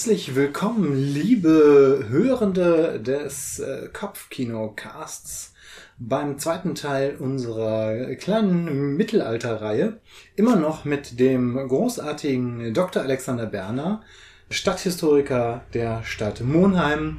[0.00, 5.52] Herzlich willkommen, liebe Hörende des äh, Kopfkino-Casts
[5.98, 10.00] beim zweiten Teil unserer kleinen Mittelalterreihe.
[10.36, 13.02] Immer noch mit dem großartigen Dr.
[13.02, 14.00] Alexander Berner,
[14.48, 17.18] Stadthistoriker der Stadt Monheim,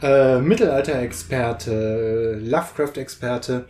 [0.00, 3.66] äh, Mittelalter-Experte, Lovecraft-Experte,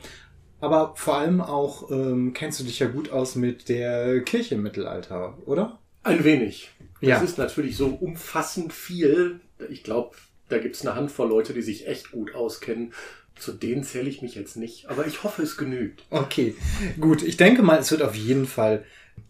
[0.60, 4.62] aber vor allem auch ähm, kennst du dich ja gut aus mit der Kirche im
[4.62, 5.78] Mittelalter, oder?
[6.04, 6.71] Ein wenig.
[7.02, 7.20] Das Ja.
[7.20, 9.40] ist natürlich so umfassend viel.
[9.70, 10.16] Ich glaube,
[10.48, 12.92] da gibt es eine Handvoll Leute, die sich echt gut auskennen.
[13.36, 16.04] Zu denen zähle ich mich jetzt nicht, aber ich hoffe, es genügt.
[16.10, 16.54] Okay,
[17.00, 17.22] gut.
[17.22, 18.84] Ich denke mal, es wird auf jeden Fall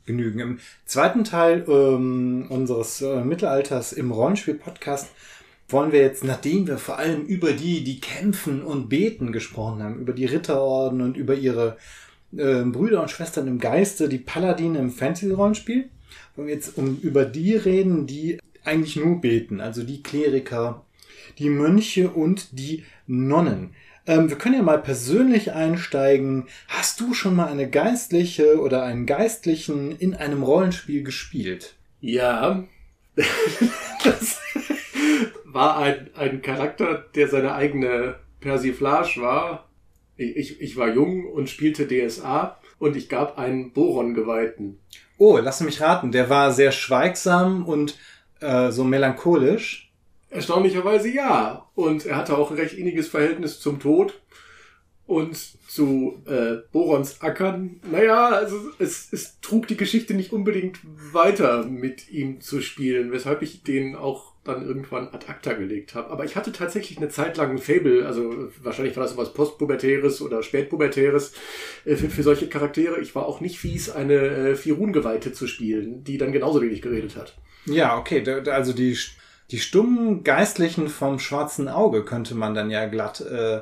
[0.06, 0.40] genügen.
[0.40, 5.08] Im zweiten Teil ähm, unseres äh, Mittelalters im Rollenspiel-Podcast
[5.68, 10.00] wollen wir jetzt, nachdem wir vor allem über die, die kämpfen und beten gesprochen haben,
[10.00, 11.78] über die Ritterorden und über ihre
[12.36, 15.88] äh, Brüder und Schwestern im Geiste, die Paladine im Fantasy-Rollenspiel,
[16.36, 20.84] wollen wir jetzt um, über die reden, die eigentlich nur beten, also die Kleriker,
[21.38, 23.74] die Mönche und die Nonnen.
[24.06, 26.48] Ähm, wir können ja mal persönlich einsteigen.
[26.68, 31.76] Hast du schon mal eine Geistliche oder einen Geistlichen in einem Rollenspiel gespielt?
[32.00, 32.64] Ja,
[34.04, 34.40] das
[35.44, 39.68] war ein, ein Charakter, der seine eigene Persiflage war.
[40.16, 44.78] Ich, ich war jung und spielte DSA und ich gab einen Boron-Geweihten.
[45.24, 46.10] Oh, lass mich raten.
[46.10, 47.96] Der war sehr schweigsam und
[48.40, 49.92] äh, so melancholisch.
[50.30, 51.68] Erstaunlicherweise ja.
[51.76, 54.20] Und er hatte auch ein recht inniges Verhältnis zum Tod
[55.12, 55.36] und
[55.68, 57.80] zu äh, Borons Ackern.
[57.90, 60.80] Naja, also es, es trug die Geschichte nicht unbedingt
[61.12, 66.10] weiter mit ihm zu spielen, weshalb ich den auch dann irgendwann ad acta gelegt habe.
[66.10, 70.22] Aber ich hatte tatsächlich eine Zeit lang ein Fable, also wahrscheinlich war das sowas Postpubertäres
[70.22, 71.34] oder Spätpubertäres
[71.84, 72.98] äh, für, für solche Charaktere.
[73.00, 77.16] Ich war auch nicht fies, eine äh, Firun-Geweihte zu spielen, die dann genauso wenig geredet
[77.16, 77.36] hat.
[77.66, 78.24] Ja, okay.
[78.50, 78.96] Also die,
[79.50, 83.60] die stummen Geistlichen vom schwarzen Auge könnte man dann ja glatt äh,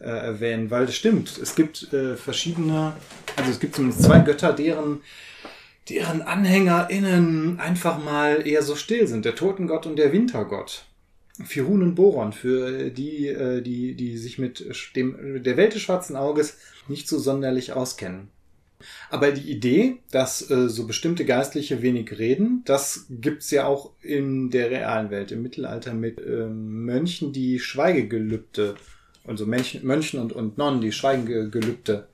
[0.00, 1.38] äh, erwähnen, weil das stimmt.
[1.38, 2.94] Es gibt äh, verschiedene,
[3.36, 5.00] also es gibt zumindest zwei Götter, deren
[5.88, 9.24] deren AnhängerInnen einfach mal eher so still sind.
[9.24, 10.86] Der Totengott und der Wintergott.
[11.44, 16.14] Firun und Boron, für die, äh, die, die sich mit dem, der Welt des schwarzen
[16.14, 18.28] Auges nicht so sonderlich auskennen.
[19.10, 24.50] Aber die Idee, dass äh, so bestimmte Geistliche wenig reden, das gibt's ja auch in
[24.50, 28.76] der realen Welt, im Mittelalter mit ähm, Mönchen, die Schweigegelübde,
[29.26, 32.08] also Mönchen, Mönchen und, und Nonnen, die Schweigegelübde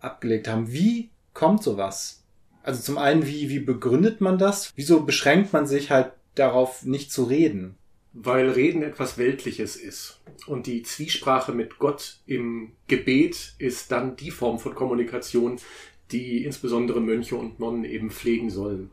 [0.00, 0.72] abgelegt haben.
[0.72, 2.24] Wie kommt sowas?
[2.62, 4.72] Also zum einen, wie, wie begründet man das?
[4.76, 7.76] Wieso beschränkt man sich halt darauf, nicht zu reden?
[8.12, 10.20] Weil Reden etwas Weltliches ist.
[10.46, 15.58] Und die Zwiesprache mit Gott im Gebet ist dann die Form von Kommunikation,
[16.12, 18.90] die insbesondere Mönche und Nonnen eben pflegen sollen.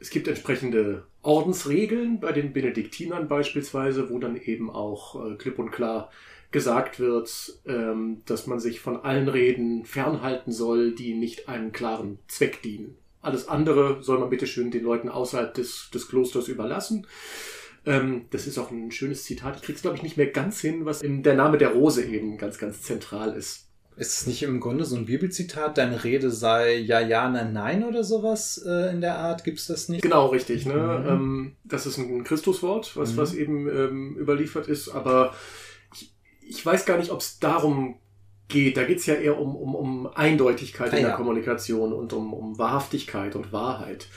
[0.00, 5.70] Es gibt entsprechende Ordensregeln bei den Benediktinern beispielsweise, wo dann eben auch äh, klipp und
[5.70, 6.10] klar
[6.50, 7.30] gesagt wird,
[7.66, 12.96] ähm, dass man sich von allen Reden fernhalten soll, die nicht einem klaren Zweck dienen.
[13.20, 17.06] Alles andere soll man bitteschön den Leuten außerhalb des, des Klosters überlassen.
[17.84, 19.56] Ähm, das ist auch ein schönes Zitat.
[19.56, 22.38] Ich krieg's, glaube ich, nicht mehr ganz hin, was in der Name der Rose eben
[22.38, 23.66] ganz, ganz zentral ist.
[23.96, 27.82] Ist es nicht im Grunde so ein Bibelzitat, deine Rede sei ja, ja, nein, nein
[27.82, 29.42] oder sowas äh, in der Art?
[29.42, 30.02] Gibt's das nicht?
[30.02, 30.66] Genau, richtig.
[30.66, 30.74] Ne?
[30.74, 31.08] Mhm.
[31.08, 33.16] Ähm, das ist ein Christuswort, was, Mhm.
[33.16, 34.88] was eben ähm, überliefert ist.
[34.90, 35.34] Aber
[36.58, 37.96] ich, weiß gar nicht, ob es darum
[38.48, 38.76] geht.
[38.76, 41.16] Da geht's ja eher um, um, um Eindeutigkeit Ah, in der ja.
[41.16, 44.08] Kommunikation und um, um Wahrhaftigkeit und Wahrheit.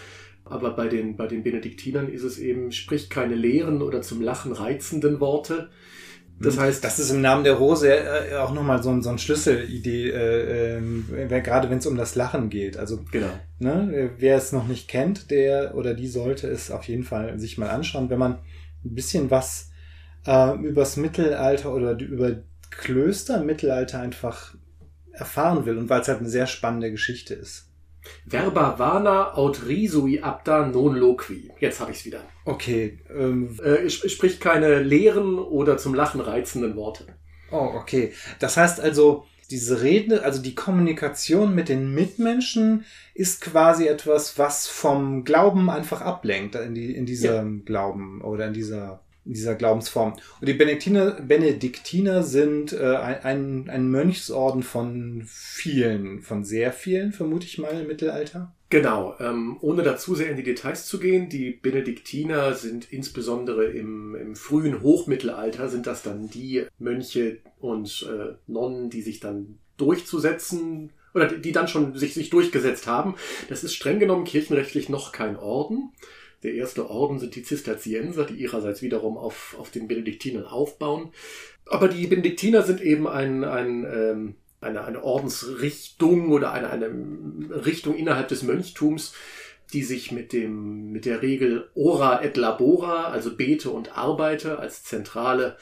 [0.45, 4.51] Aber bei den, bei den Benediktinern ist es eben, spricht keine leeren oder zum Lachen
[4.53, 5.69] reizenden Worte.
[6.39, 9.19] Das heißt, Das ist im Namen der Rose äh, auch nochmal so, ein- so eine
[9.19, 10.81] Schlüsselidee, äh,
[11.29, 12.77] wer- gerade wenn es um das Lachen geht.
[12.77, 13.27] Also genau.
[13.59, 17.37] ne, äh, wer es noch nicht kennt, der oder die sollte es auf jeden Fall
[17.39, 18.39] sich mal anschauen, wenn man
[18.83, 19.70] ein bisschen was
[20.25, 22.37] äh, übers Mittelalter oder über
[22.69, 24.55] Klöster im Mittelalter einfach
[25.11, 27.67] erfahren will und weil es halt eine sehr spannende Geschichte ist.
[28.25, 31.51] Verba vana aut risui apta non loqui.
[31.59, 32.21] Jetzt habe ich's wieder.
[32.45, 37.05] Okay, ähm, Äh, spricht keine leeren oder zum Lachen reizenden Worte.
[37.51, 38.13] Oh, okay.
[38.39, 44.67] Das heißt also, diese Rede, also die Kommunikation mit den Mitmenschen ist quasi etwas, was
[44.67, 50.13] vom Glauben einfach ablenkt, in, die, in diesem Glauben oder in dieser, in dieser Glaubensform.
[50.39, 57.45] Und die Benediktiner, Benediktiner sind äh, ein, ein, Mönchsorden von vielen, von sehr vielen, vermute
[57.45, 58.53] ich mal, im Mittelalter.
[58.71, 63.65] Genau, ähm, ohne da zu sehr in die Details zu gehen, die Benediktiner sind insbesondere
[63.65, 69.59] im, im frühen Hochmittelalter, sind das dann die Mönche und äh, Nonnen, die sich dann
[69.77, 73.15] durchzusetzen oder die, die dann schon sich, sich durchgesetzt haben.
[73.49, 75.91] Das ist streng genommen kirchenrechtlich noch kein Orden,
[76.43, 81.11] Der erste Orden sind die Zisterzienser, die ihrerseits wiederum auf, auf den Benediktinern aufbauen.
[81.65, 87.95] Aber die Benediktiner sind eben ein, ein ähm, eine, eine Ordensrichtung oder eine, eine Richtung
[87.95, 89.13] innerhalb des Mönchtums,
[89.73, 94.83] die sich mit dem, mit der Regel ora et labora, also bete und arbeite als
[94.83, 95.57] zentrale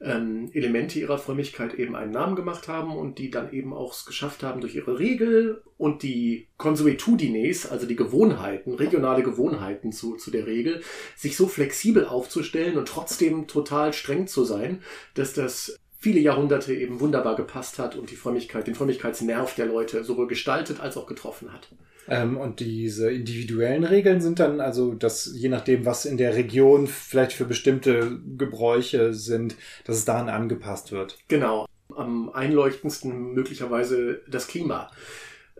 [0.00, 4.06] ähm, Elemente ihrer Frömmigkeit eben einen Namen gemacht haben und die dann eben auch es
[4.06, 10.30] geschafft haben, durch ihre Regel und die Consuetudines, also die Gewohnheiten, regionale Gewohnheiten zu, zu
[10.30, 10.82] der Regel,
[11.16, 14.82] sich so flexibel aufzustellen und trotzdem total streng zu sein,
[15.14, 20.02] dass das viele Jahrhunderte eben wunderbar gepasst hat und die Frömmigkeit, den Frömmigkeitsnerv der Leute
[20.02, 21.68] sowohl gestaltet als auch getroffen hat.
[22.08, 26.86] Ähm, und diese individuellen Regeln sind dann also, dass je nachdem, was in der Region
[26.86, 29.54] vielleicht für bestimmte Gebräuche sind,
[29.84, 31.18] dass es daran angepasst wird.
[31.28, 31.66] Genau.
[31.94, 34.90] Am einleuchtendsten möglicherweise das Klima.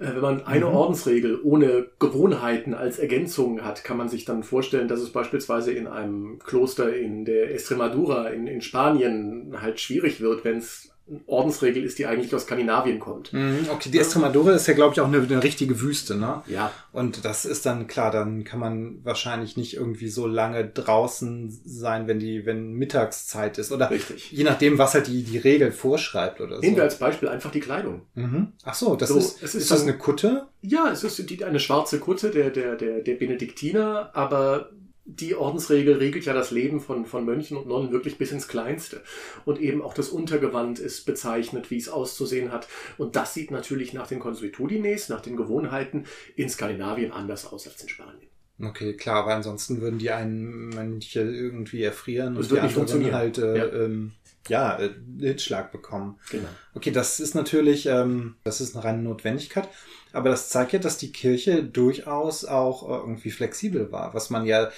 [0.01, 0.75] Äh, wenn man eine mhm.
[0.75, 5.87] Ordensregel ohne Gewohnheiten als Ergänzung hat, kann man sich dann vorstellen, dass es beispielsweise in
[5.87, 10.91] einem Kloster in der Estremadura in, in Spanien halt schwierig wird, wenn es
[11.27, 13.33] Ordensregel ist, die eigentlich aus Skandinavien kommt.
[13.33, 16.43] Mhm, okay, die Estremadura ist ja, glaube ich, auch eine, eine, richtige Wüste, ne?
[16.47, 16.73] Ja.
[16.93, 22.07] Und das ist dann klar, dann kann man wahrscheinlich nicht irgendwie so lange draußen sein,
[22.07, 23.73] wenn die, wenn Mittagszeit ist.
[23.73, 24.31] Oder Richtig.
[24.31, 26.61] je nachdem, was halt die, die Regel vorschreibt oder so.
[26.63, 28.03] Nehmen wir als Beispiel einfach die Kleidung.
[28.15, 28.53] Mhm.
[28.65, 30.47] Ach so, das so, ist, ist, ist das eine Kutte?
[30.63, 34.71] Ja, es ist eine schwarze Kutte der, der, der, der Benediktiner, aber
[35.05, 39.03] die Ordensregel regelt ja das Leben von, von Mönchen und Nonnen wirklich bis ins Kleinste.
[39.45, 42.69] Und eben auch das Untergewand ist bezeichnet, wie es auszusehen hat.
[42.99, 46.05] Und das sieht natürlich nach den Consuetudines, nach den Gewohnheiten
[46.37, 48.31] in Skandinavien anders aus als in Spanien.
[48.63, 53.39] Okay, klar, aber ansonsten würden die einen Mönche irgendwie erfrieren das und die anderen halt
[53.39, 53.85] äh, ja.
[53.85, 54.13] Ähm,
[54.49, 56.19] ja, äh, Hitschlag bekommen.
[56.31, 56.49] Genau.
[56.75, 59.69] Okay, das ist natürlich, ähm, das ist eine reine Notwendigkeit,
[60.13, 64.47] aber das zeigt ja, dass die Kirche durchaus auch äh, irgendwie flexibel war, was man
[64.47, 64.71] ja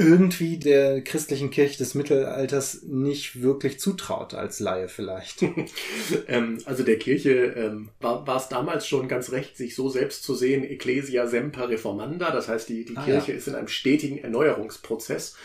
[0.00, 5.42] irgendwie der christlichen Kirche des Mittelalters nicht wirklich zutraut, als Laie vielleicht.
[6.28, 10.22] ähm, also der Kirche ähm, war, war es damals schon ganz recht, sich so selbst
[10.22, 13.38] zu sehen, Ecclesia semper reformanda, das heißt, die, die ah, Kirche ja.
[13.38, 15.36] ist in einem stetigen Erneuerungsprozess,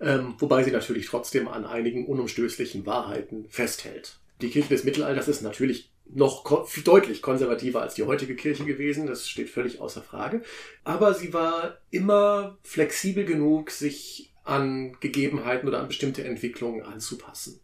[0.00, 4.18] ähm, wobei sie natürlich trotzdem an einigen unumstößlichen Wahrheiten festhält.
[4.42, 9.28] Die Kirche des Mittelalters ist natürlich noch deutlich konservativer als die heutige Kirche gewesen, das
[9.28, 10.42] steht völlig außer Frage.
[10.84, 17.60] Aber sie war immer flexibel genug, sich an Gegebenheiten oder an bestimmte Entwicklungen anzupassen.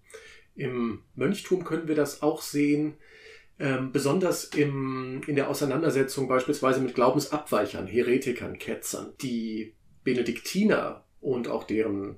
[0.55, 2.95] Im Mönchtum können wir das auch sehen,
[3.61, 9.15] ähm, besonders im, in der Auseinandersetzung beispielsweise mit Glaubensabweichern, Heretikern, Ketzern.
[9.21, 9.75] Die
[10.05, 12.17] Benediktiner und auch deren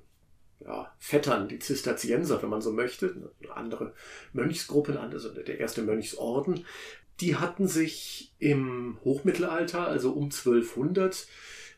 [0.65, 3.95] ja, Vettern, die Zisterzienser, wenn man so möchte, andere
[4.33, 6.65] Mönchsgruppen, also der erste Mönchsorden,
[7.21, 11.27] die hatten sich im Hochmittelalter, also um 1200,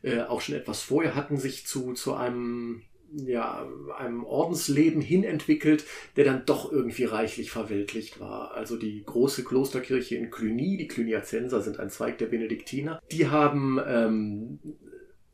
[0.02, 2.82] äh, auch schon etwas vorher, hatten sich zu, zu einem
[3.14, 3.66] ja,
[3.98, 5.84] einem Ordensleben hin entwickelt,
[6.16, 8.54] der dann doch irgendwie reichlich verweltlicht war.
[8.54, 13.78] Also die große Klosterkirche in Cluny, die Cluniacenser sind ein Zweig der Benediktiner, die haben
[13.86, 14.58] ähm,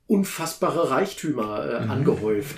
[0.09, 1.91] unfassbare Reichtümer äh, mhm.
[1.91, 2.57] angehäuft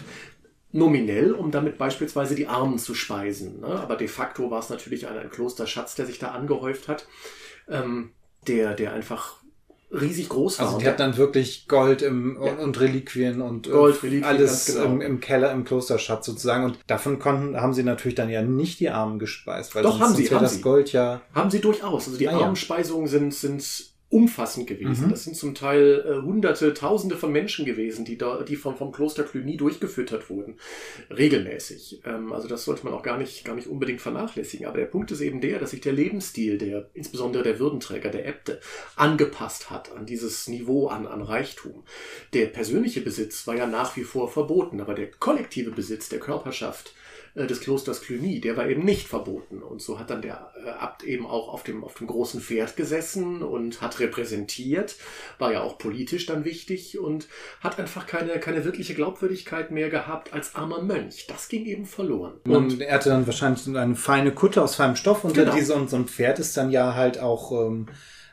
[0.72, 3.60] nominell, um damit beispielsweise die Armen zu speisen.
[3.60, 3.67] Ne?
[3.67, 7.06] Aber de facto war es natürlich ein, ein Klosterschatz, der sich da angehäuft hat,
[7.69, 8.10] ähm,
[8.46, 9.41] der, der einfach
[9.93, 10.67] riesig groß war.
[10.67, 12.55] Also die hat dann wirklich Gold im, ja.
[12.55, 14.84] und Reliquien und äh, Gold, Reliquien, alles genau.
[14.84, 16.65] im, im, Keller, im Klosterschatz sozusagen.
[16.65, 20.15] Und davon konnten, haben sie natürlich dann ja nicht die Armen gespeist, weil Doch, haben
[20.15, 20.62] sie, haben das sie.
[20.62, 21.20] Gold ja.
[21.34, 22.06] Haben sie durchaus.
[22.06, 23.10] Also die ah, Armenspeisungen ja.
[23.10, 25.06] sind, sind umfassend gewesen.
[25.06, 25.10] Mhm.
[25.10, 28.90] Das sind zum Teil äh, Hunderte, Tausende von Menschen gewesen, die da, die vom, vom
[28.90, 30.58] Kloster Cluny durchgefüttert wurden,
[31.17, 32.02] regelmäßig.
[32.05, 34.67] Ähm, also das sollte man auch gar nicht, gar nicht unbedingt vernachlässigen.
[34.67, 38.26] Aber der Punkt ist eben der, dass sich der Lebensstil der, insbesondere der Würdenträger, der
[38.26, 38.60] Äbte,
[38.96, 41.84] angepasst hat an dieses Niveau an, an Reichtum.
[42.34, 46.94] Der persönliche Besitz war ja nach wie vor verboten, aber der kollektive Besitz der Körperschaft
[47.34, 49.63] des Klosters Cluny, der war eben nicht verboten.
[49.63, 52.77] Und so hat dann der äh, Abt eben auch auf dem, auf dem großen Pferd
[52.77, 54.96] gesessen und hat repräsentiert,
[55.39, 57.29] war ja auch politisch dann wichtig und
[57.60, 61.27] hat einfach keine, keine wirkliche Glaubwürdigkeit mehr gehabt als armer Mönch.
[61.29, 62.41] Das ging eben verloren.
[62.44, 65.55] Und, und er hatte dann wahrscheinlich eine feine Kutte aus feinem Stoff und genau.
[65.55, 67.87] diese, und so ein Pferd ist dann ja halt auch, ähm,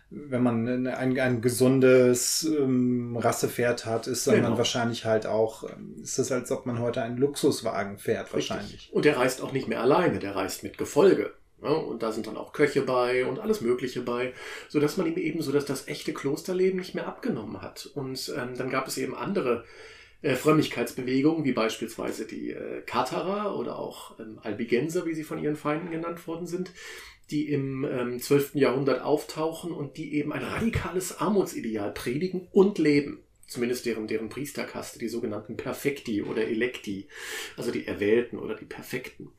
[0.10, 4.50] wenn man ein, ein gesundes ähm, Rassepferd hat, ist dann, genau.
[4.50, 8.50] dann wahrscheinlich halt auch, ähm, ist es als ob man heute einen Luxuswagen fährt, Richtig.
[8.50, 8.90] wahrscheinlich.
[8.94, 11.34] Und der reist auch nicht mehr alleine, der reist mit Gefolge.
[11.62, 14.34] Ja, und da sind dann auch Köche bei und alles Mögliche bei,
[14.70, 17.90] so dass man ihm eben so, dass das echte Klosterleben nicht mehr abgenommen hat.
[17.96, 19.66] Und ähm, dann gab es eben andere
[20.22, 25.56] äh, Frömmigkeitsbewegungen, wie beispielsweise die äh, Katharer oder auch ähm, Albigenser, wie sie von ihren
[25.56, 26.72] Feinden genannt worden sind,
[27.30, 28.56] die im ähm, 12.
[28.56, 33.24] Jahrhundert auftauchen und die eben ein radikales Armutsideal predigen und leben.
[33.48, 37.08] zumindest deren, deren Priesterkaste, die sogenannten Perfekti oder Electi,
[37.56, 39.30] also die Erwählten oder die Perfekten,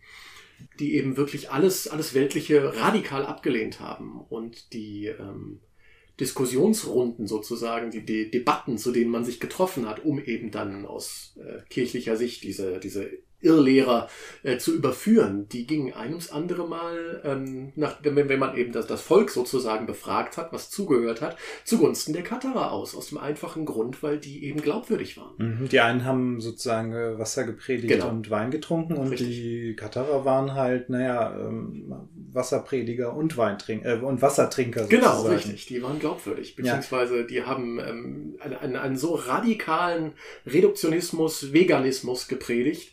[0.80, 5.60] die eben wirklich alles, alles Weltliche radikal abgelehnt haben und die ähm,
[6.20, 11.38] Diskussionsrunden sozusagen, die, die Debatten, zu denen man sich getroffen hat, um eben dann aus
[11.38, 14.08] äh, kirchlicher Sicht diese, diese Irrlehrer
[14.42, 15.48] äh, zu überführen.
[15.50, 19.30] Die gingen ein ums andere Mal, ähm, nach, wenn, wenn man eben das, das Volk
[19.30, 22.96] sozusagen befragt hat, was zugehört hat, zugunsten der Katharer aus.
[22.96, 25.34] Aus dem einfachen Grund, weil die eben glaubwürdig waren.
[25.38, 25.68] Mhm.
[25.68, 28.08] Die einen haben sozusagen äh, Wasser gepredigt Genau.
[28.08, 29.28] und Wein getrunken und Richtig.
[29.28, 31.92] die Katharer waren halt, naja, ähm,
[32.32, 35.34] Wasserprediger und Weintrinker äh, und Wassertrinker Genau, sozusagen.
[35.36, 35.66] richtig.
[35.66, 36.56] Die waren glaubwürdig.
[36.56, 40.12] Beziehungsweise die haben ähm, einen, einen, einen so radikalen
[40.46, 42.92] Reduktionismus, Veganismus gepredigt.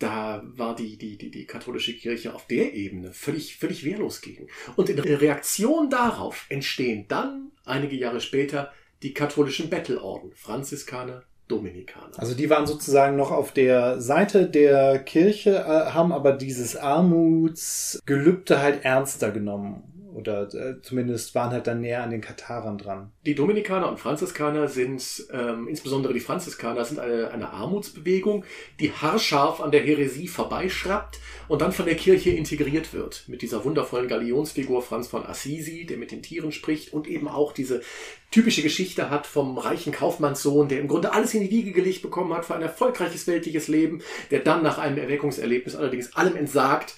[0.00, 4.48] Da war die, die, die, die katholische Kirche auf der Ebene völlig, völlig wehrlos gegen.
[4.74, 12.18] Und in Reaktion darauf entstehen dann, einige Jahre später, die katholischen Bettelorden, Franziskaner, Dominikaner.
[12.18, 18.60] Also die waren sozusagen noch auf der Seite der Kirche, äh, haben aber dieses Armutsgelübde
[18.60, 19.89] halt ernster genommen.
[20.14, 23.12] Oder äh, zumindest waren halt dann näher an den Katharern dran.
[23.26, 28.44] Die Dominikaner und Franziskaner sind, ähm, insbesondere die Franziskaner, sind eine, eine Armutsbewegung,
[28.80, 33.24] die haarscharf an der Häresie vorbeischraubt und dann von der Kirche integriert wird.
[33.28, 37.52] Mit dieser wundervollen Galionsfigur Franz von Assisi, der mit den Tieren spricht und eben auch
[37.52, 37.82] diese
[38.30, 42.32] typische Geschichte hat vom reichen Kaufmannssohn, der im Grunde alles in die Wiege gelegt bekommen
[42.32, 46.94] hat für ein erfolgreiches weltliches Leben, der dann nach einem Erweckungserlebnis allerdings allem entsagt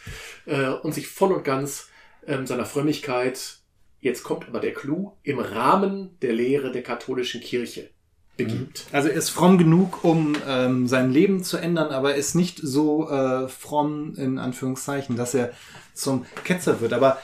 [0.47, 1.88] äh, und sich voll und ganz
[2.26, 3.59] ähm, seiner Frömmigkeit,
[4.00, 7.91] jetzt kommt aber der Clou, im Rahmen der Lehre der katholischen Kirche
[8.37, 8.87] begibt.
[8.93, 13.09] Also er ist fromm genug, um ähm, sein Leben zu ändern, aber ist nicht so
[13.11, 15.52] äh, fromm in Anführungszeichen, dass er
[15.95, 16.95] zum Ketzer wird.
[16.95, 17.19] Aber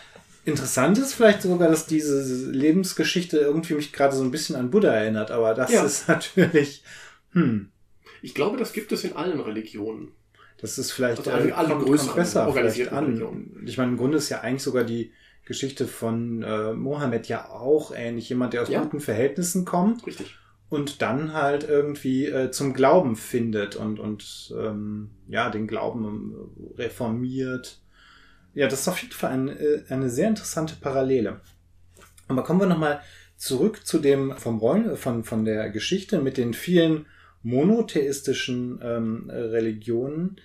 [0.44, 4.92] interessant ist vielleicht sogar, dass diese Lebensgeschichte irgendwie mich gerade so ein bisschen an Buddha
[4.92, 5.30] erinnert.
[5.30, 5.82] Aber das Ja.
[5.84, 6.82] ist natürlich,
[7.32, 7.70] hm,
[8.20, 10.12] Ich glaube, das gibt es in allen Religionen.
[10.60, 13.62] Das ist vielleicht Also alle- alle kommt- größeren kommt besser vielleicht an.
[13.66, 15.12] Ich meine, im Grunde ist ja eigentlich sogar die
[15.44, 18.28] Geschichte von äh, Mohammed ja auch ähnlich.
[18.28, 18.82] Jemand, der aus Ja.
[18.82, 20.36] guten Verhältnissen kommt Richtig.
[20.68, 26.34] und dann halt irgendwie äh, zum Glauben findet und, und ähm, ja, den Glauben ähm,
[26.76, 27.78] reformiert.
[28.54, 31.40] Ja, das ist auf jeden Fall ein, äh, eine sehr interessante Parallele.
[32.26, 33.00] Aber kommen wir nochmal
[33.36, 37.06] zurück zu dem vom Rollen, von, von der Geschichte mit den vielen
[37.42, 40.36] monotheistischen ähm, Religionen,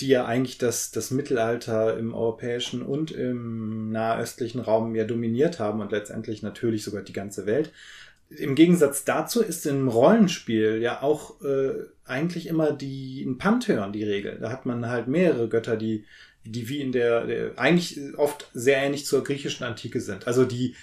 [0.00, 5.80] die ja eigentlich das, das Mittelalter im europäischen und im nahöstlichen Raum ja dominiert haben
[5.80, 7.72] und letztendlich natürlich sogar die ganze Welt.
[8.30, 11.72] Im Gegensatz dazu ist im Rollenspiel ja auch äh,
[12.04, 14.38] eigentlich immer die ein Pantheon die Regel.
[14.40, 16.04] Da hat man halt mehrere Götter, die
[16.44, 20.26] die wie in der, der eigentlich oft sehr ähnlich zur griechischen Antike sind.
[20.26, 20.74] Also die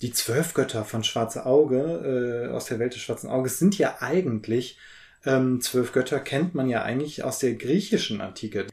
[0.00, 3.98] die zwölf Götter von Schwarze Auge äh, aus der Welt des Schwarzen Auges sind ja
[4.00, 4.78] eigentlich
[5.24, 8.66] ähm, zwölf Götter kennt man ja eigentlich aus der griechischen Antike.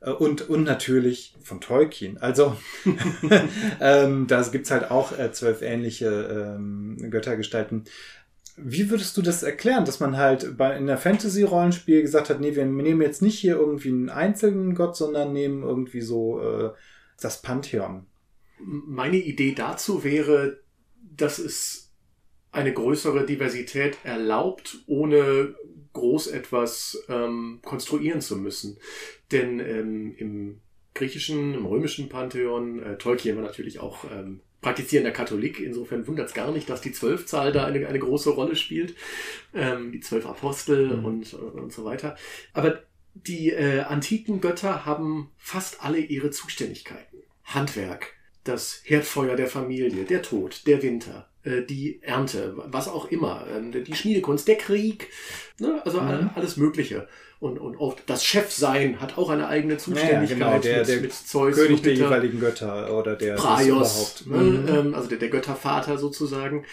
[0.00, 2.18] Äh, Und, und natürlich von Tolkien.
[2.18, 2.56] Also
[3.80, 6.08] ähm, da gibt's halt auch äh, zwölf ähnliche
[6.56, 7.84] ähm, Göttergestalten.
[8.56, 12.54] Wie würdest du das erklären, dass man halt bei in der Fantasy-Rollenspiel gesagt hat, nee,
[12.54, 16.70] wir nehmen jetzt nicht hier irgendwie einen einzelnen Gott, sondern nehmen irgendwie so äh,
[17.20, 18.06] das Pantheon.
[18.60, 20.60] Meine Idee dazu wäre,
[21.16, 21.83] dass es
[22.54, 25.54] eine größere Diversität erlaubt, ohne
[25.92, 28.78] groß etwas ähm, konstruieren zu müssen.
[29.30, 30.60] Denn ähm, im
[30.94, 36.34] griechischen, im römischen Pantheon, äh, Tolkien war natürlich auch ähm, praktizierender Katholik, insofern wundert es
[36.34, 38.94] gar nicht, dass die Zwölfzahl da eine, eine große Rolle spielt,
[39.54, 41.04] ähm, die zwölf Apostel Mhm.
[41.04, 42.16] und, und so weiter.
[42.52, 42.82] Aber
[43.14, 47.18] die äh, antiken Götter haben fast alle ihre Zuständigkeiten.
[47.44, 53.82] Handwerk, das Herdfeuer der Familie, der Tod, der Winter, die Ernte, was auch immer, äh,
[53.82, 55.08] die Schmiedekunst, der Krieg,
[55.58, 55.80] ne?
[55.84, 56.06] also Mhm.
[56.08, 57.08] all- alles Mögliche.
[57.40, 61.00] Und, und auch das Chefsein hat auch eine eigene Ja, Zuständigkeit genau, der- mit, der
[61.02, 64.26] mit Zeus, König der jeweiligen Götter oder der Praios, überhaupt.
[64.26, 64.60] ne?
[64.60, 64.68] Mhm.
[64.88, 66.64] ähm, also der, der Göttervater sozusagen.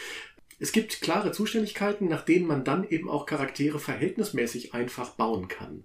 [0.60, 5.84] Es gibt klare Zuständigkeiten, nach denen man dann eben auch Charaktere verhältnismäßig einfach bauen kann.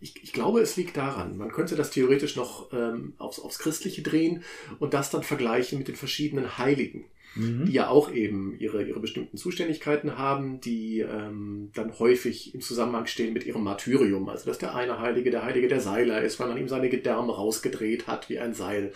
[0.00, 1.36] Ich, ich glaube, es liegt daran.
[1.38, 4.42] Man könnte das theoretisch noch ähm, aufs, aufs Christliche drehen
[4.80, 7.64] und das dann vergleichen mit den verschiedenen Heiligen, Mhm.
[7.64, 13.06] die ja auch eben ihre, ihre bestimmten Zuständigkeiten haben, die ähm, dann häufig im Zusammenhang
[13.06, 14.28] stehen mit ihrem Martyrium.
[14.28, 17.34] Also dass der eine Heilige der Heilige der Seiler ist, weil man ihm seine Gedärme
[17.34, 18.92] rausgedreht hat wie ein Seil.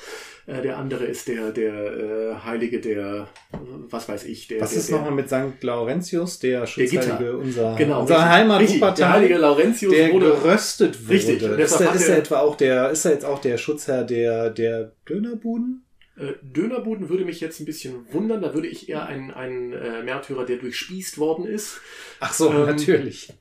[0.47, 3.29] Äh, der andere ist der, der äh, Heilige der,
[3.91, 4.61] was weiß ich, der.
[4.61, 5.63] Was der, ist der, nochmal mit St.
[5.63, 6.67] Laurentius, der.
[6.67, 8.81] Schutzheilige unserer, Genau, richtig, Heimat richtig.
[8.81, 11.15] Der heilige Laurentius der wurde geröstet wurde.
[11.15, 14.05] Richtig, Ist er, hat ist er etwa auch der, ist er jetzt auch der Schutzherr
[14.05, 15.86] der, der Dönerbuden?
[16.17, 18.43] Äh, Dönerbuden würde mich jetzt ein bisschen wundern.
[18.43, 21.81] Da würde ich eher einen, einen äh, Märtyrer, der durchspießt worden ist.
[22.21, 23.33] Ach so, ähm, natürlich.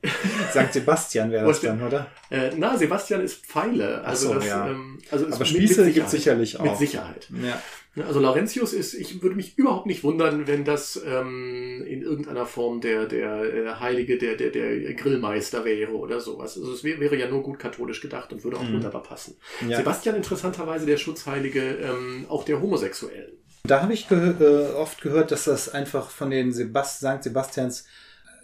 [0.50, 0.72] St.
[0.72, 2.10] Sebastian wäre das dann, oder?
[2.30, 4.02] Äh, na, Sebastian ist Pfeile.
[4.04, 4.68] Also, so, das, ja.
[4.68, 6.64] ähm, also Aber Spieße gibt es sicherlich auch.
[6.64, 7.28] Mit Sicherheit.
[7.42, 7.60] Ja.
[8.04, 12.82] Also Laurentius ist, ich würde mich überhaupt nicht wundern, wenn das ähm, in irgendeiner Form
[12.82, 16.58] der, der äh, Heilige, der, der, der Grillmeister wäre oder sowas.
[16.58, 18.74] Also es wär, wäre ja nur gut katholisch gedacht und würde auch mhm.
[18.74, 19.38] wunderbar passen.
[19.66, 19.78] Ja.
[19.78, 23.32] Sebastian interessanterweise der Schutzheilige ähm, auch der Homosexuellen.
[23.64, 27.22] Da habe ich ge äh, oft gehört, dass das einfach von den Sebast St.
[27.22, 27.86] Sebastians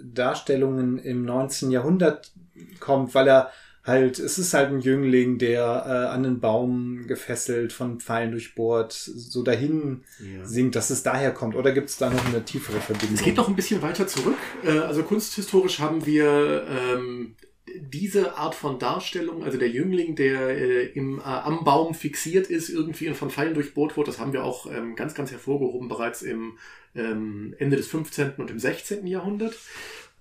[0.03, 1.71] Darstellungen im 19.
[1.71, 2.33] Jahrhundert
[2.81, 3.51] kommt, weil er
[3.85, 8.93] halt, es ist halt ein Jüngling, der äh, an einen Baum gefesselt, von Pfeilen durchbohrt,
[8.93, 10.45] so dahin ja.
[10.45, 11.57] singt, dass es daher kommt.
[11.57, 13.17] Oder gibt es da noch eine tiefere Verbindung?
[13.17, 14.37] Es geht noch ein bisschen weiter zurück.
[14.65, 17.35] Äh, also kunsthistorisch haben wir ähm,
[17.81, 22.69] diese Art von Darstellung, also der Jüngling, der äh, im, äh, am Baum fixiert ist,
[22.69, 26.23] irgendwie und von Pfeilen durchbohrt wird, das haben wir auch ähm, ganz, ganz hervorgehoben bereits
[26.23, 26.59] im
[26.95, 28.33] ähm, Ende des 15.
[28.39, 29.07] und im 16.
[29.07, 29.57] Jahrhundert.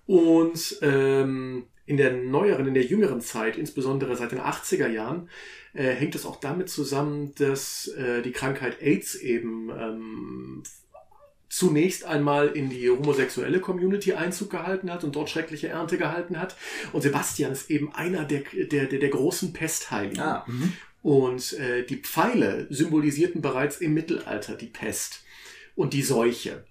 [0.08, 5.30] Und ähm, in der neueren, in der jüngeren Zeit, insbesondere seit den 80er Jahren,
[5.74, 10.64] äh, hängt es auch damit zusammen, dass äh, die Krankheit AIDS eben ähm,
[11.52, 16.56] zunächst einmal in die homosexuelle Community Einzug gehalten hat und dort schreckliche Ernte gehalten hat.
[16.94, 20.22] Und Sebastian ist eben einer der, der, der, der großen Pestheiligen.
[20.22, 20.72] Ah, mhm.
[21.02, 25.26] und äh, die Pfeile symbolisierten bereits im Mittelalter die Pest
[25.76, 26.64] und die Seuche.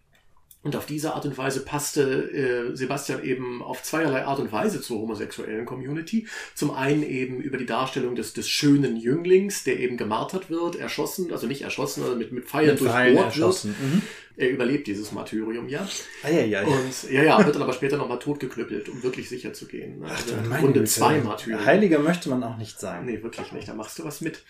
[0.62, 4.83] Und auf diese Art und Weise passte äh, Sebastian eben auf zweierlei Art und Weise
[4.83, 6.26] zur homosexuellen Community.
[6.55, 11.33] Zum einen eben über die Darstellung des, des schönen Jünglings, der eben gemartert wird, erschossen,
[11.33, 13.64] also nicht erschossen, sondern mit, mit Pfeilen durchbohrt wird.
[13.64, 14.02] Mhm.
[14.37, 15.87] Er überlebt dieses Martyrium, ja.
[16.23, 16.67] Ah, ja, ja, ja.
[16.67, 20.02] Und ja, ja, wird dann aber später nochmal totgeklüppelt, um wirklich sicher zu gehen.
[20.02, 21.64] Also Ach, im Grunde zwei Martyrien.
[21.64, 23.05] Heiliger möchte man auch nicht sein.
[23.05, 23.69] Nee, wirklich nicht.
[23.69, 24.43] Da machst du was mit.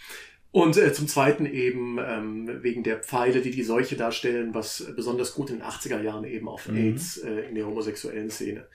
[0.52, 5.34] Und äh, zum Zweiten eben ähm, wegen der Pfeile, die die Seuche darstellen, was besonders
[5.34, 6.76] gut in den 80er Jahren eben auf mhm.
[6.76, 8.67] AIDS äh, in der homosexuellen Szene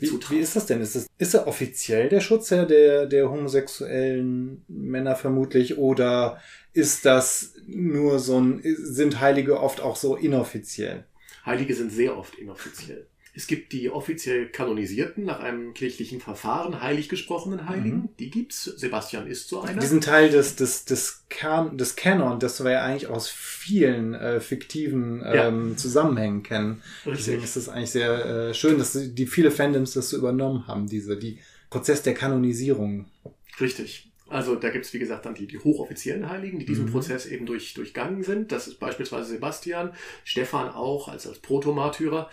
[0.00, 0.32] wie, zutraf.
[0.32, 0.80] Wie ist das denn?
[0.80, 6.40] Ist, das, ist er offiziell der Schutzherr der, der homosexuellen Männer vermutlich oder
[6.72, 11.04] ist das nur so ein, sind Heilige oft auch so inoffiziell?
[11.46, 13.06] Heilige sind sehr oft inoffiziell.
[13.40, 17.96] Es gibt die offiziell kanonisierten, nach einem kirchlichen Verfahren heilig gesprochenen Heiligen.
[17.96, 18.08] Mhm.
[18.18, 18.64] Die gibt's.
[18.64, 19.80] Sebastian ist so einer.
[19.80, 24.40] Diesen Teil des, des, des, Can des Canon, das wir ja eigentlich aus vielen äh,
[24.40, 25.76] fiktiven ähm, ja.
[25.78, 26.82] Zusammenhängen kennen.
[27.06, 27.24] Richtig.
[27.24, 30.86] Deswegen ist es eigentlich sehr äh, schön, dass die viele Fandoms das so übernommen haben,
[30.86, 31.38] diese, die
[31.70, 33.06] Prozess der Kanonisierung.
[33.58, 34.10] Richtig.
[34.28, 36.92] Also da gibt's wie gesagt, dann die, die hochoffiziellen Heiligen, die diesen mhm.
[36.92, 38.52] Prozess eben durch, durchgangen sind.
[38.52, 39.92] Das ist beispielsweise Sebastian,
[40.24, 42.28] Stefan auch als, als Protomärtyrer.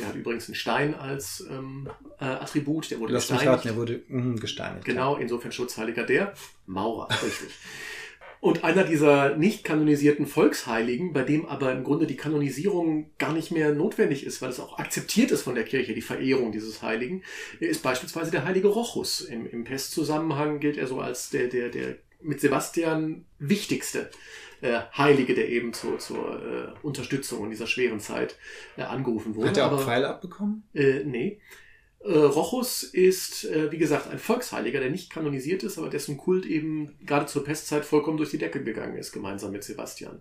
[0.00, 2.90] Der hat übrigens einen Stein als ähm, äh, Attribut.
[2.90, 3.48] Der wurde Lass gesteinigt.
[3.48, 4.84] Raten, der wurde mh, gesteinigt.
[4.84, 6.34] Genau, insofern Schutzheiliger der
[6.66, 7.50] Maurer, richtig.
[8.40, 13.50] Und einer dieser nicht kanonisierten Volksheiligen, bei dem aber im Grunde die Kanonisierung gar nicht
[13.50, 17.22] mehr notwendig ist, weil es auch akzeptiert ist von der Kirche, die Verehrung dieses Heiligen,
[17.58, 19.20] ist beispielsweise der heilige Rochus.
[19.20, 24.10] Im, im Pestzusammenhang gilt er so als der, der, der mit Sebastian wichtigste
[24.60, 28.36] äh, Heilige, der eben zur, zur äh, Unterstützung in dieser schweren Zeit
[28.76, 29.48] äh, angerufen wurde.
[29.48, 30.64] Hat er auch Aber, Pfeile abbekommen?
[30.74, 31.40] Äh, nee.
[32.02, 36.46] Äh, Rochus ist, äh, wie gesagt, ein Volksheiliger, der nicht kanonisiert ist, aber dessen Kult
[36.46, 40.20] eben gerade zur Pestzeit vollkommen durch die Decke gegangen ist, gemeinsam mit Sebastian.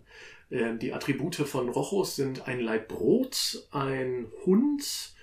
[0.49, 5.13] Äh, die Attribute von Rochus sind ein Leib Brot, ein Hund,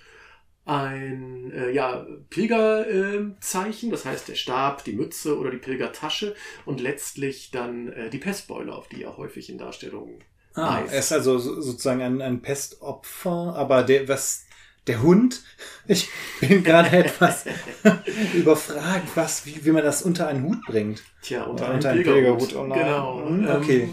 [0.67, 6.81] ein äh, ja, Pilgerzeichen, äh, das heißt der Stab, die Mütze oder die Pilgertasche und
[6.81, 10.19] letztlich dann äh, die Pestbeule, auf die er häufig in Darstellungen
[10.57, 14.46] Ah, er ist also sozusagen ein, ein Pestopfer, aber der, was
[14.87, 15.41] der Hund.
[15.89, 16.09] Ich
[16.41, 17.45] bin gerade etwas
[18.35, 21.01] überfragt, was, wie, wie man das unter einen Hut bringt.
[21.21, 22.49] Tja, unter, unter einen Pilgerhut.
[22.49, 22.69] Pilgerhut.
[22.69, 23.25] Oh genau.
[23.25, 23.89] Hm, okay.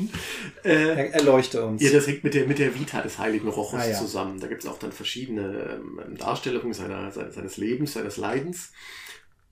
[0.64, 1.80] Ähm, äh, Erleuchte uns.
[1.80, 3.96] Ja, das hängt mit der, mit der Vita des heiligen Rochus ah, ja.
[3.96, 4.40] zusammen.
[4.40, 8.72] Da gibt es auch dann verschiedene ähm, Darstellungen seiner, seines Lebens, seines Leidens.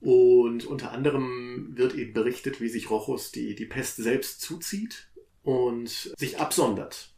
[0.01, 5.07] Und unter anderem wird eben berichtet, wie sich Rochus die, die Pest selbst zuzieht
[5.43, 7.12] und sich absondert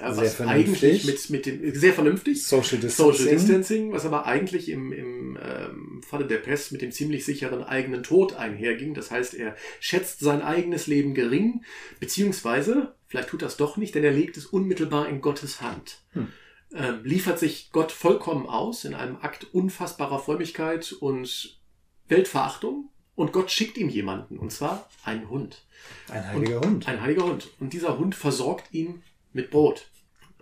[0.00, 1.04] ja, sehr vernünftig.
[1.04, 2.44] mit, mit dem, sehr vernünftig.
[2.44, 3.12] Social Distancing.
[3.12, 7.62] Social Distancing, was aber eigentlich im, im ähm, Falle der Pest mit dem ziemlich sicheren
[7.62, 8.94] eigenen Tod einherging.
[8.94, 11.64] Das heißt, er schätzt sein eigenes Leben gering,
[11.98, 15.98] beziehungsweise, vielleicht tut das doch nicht, denn er legt es unmittelbar in Gottes Hand.
[16.12, 16.28] Hm.
[16.72, 21.58] Ähm, liefert sich Gott vollkommen aus in einem Akt unfassbarer Frömmigkeit und
[22.08, 22.90] Weltverachtung.
[23.16, 25.64] Und Gott schickt ihm jemanden, und zwar einen Hund.
[26.08, 26.88] Ein heiliger und, Hund.
[26.88, 27.50] Ein heiliger Hund.
[27.58, 29.89] Und dieser Hund versorgt ihn mit Brot.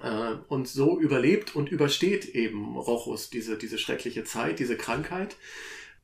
[0.03, 5.37] Äh, und so überlebt und übersteht eben Rochus diese, diese schreckliche Zeit, diese Krankheit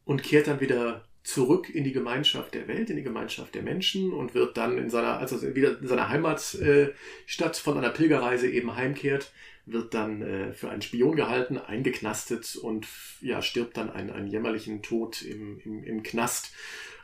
[0.05, 4.13] und kehrt dann wieder zurück in die Gemeinschaft der Welt, in die Gemeinschaft der Menschen
[4.13, 9.33] und wird dann in seiner, also wieder in seiner Heimatstadt von einer Pilgerreise eben heimkehrt,
[9.65, 12.87] wird dann äh, für einen Spion gehalten, eingeknastet und
[13.23, 16.53] ja, stirbt dann einen, einen jämmerlichen Tod im, im, im Knast.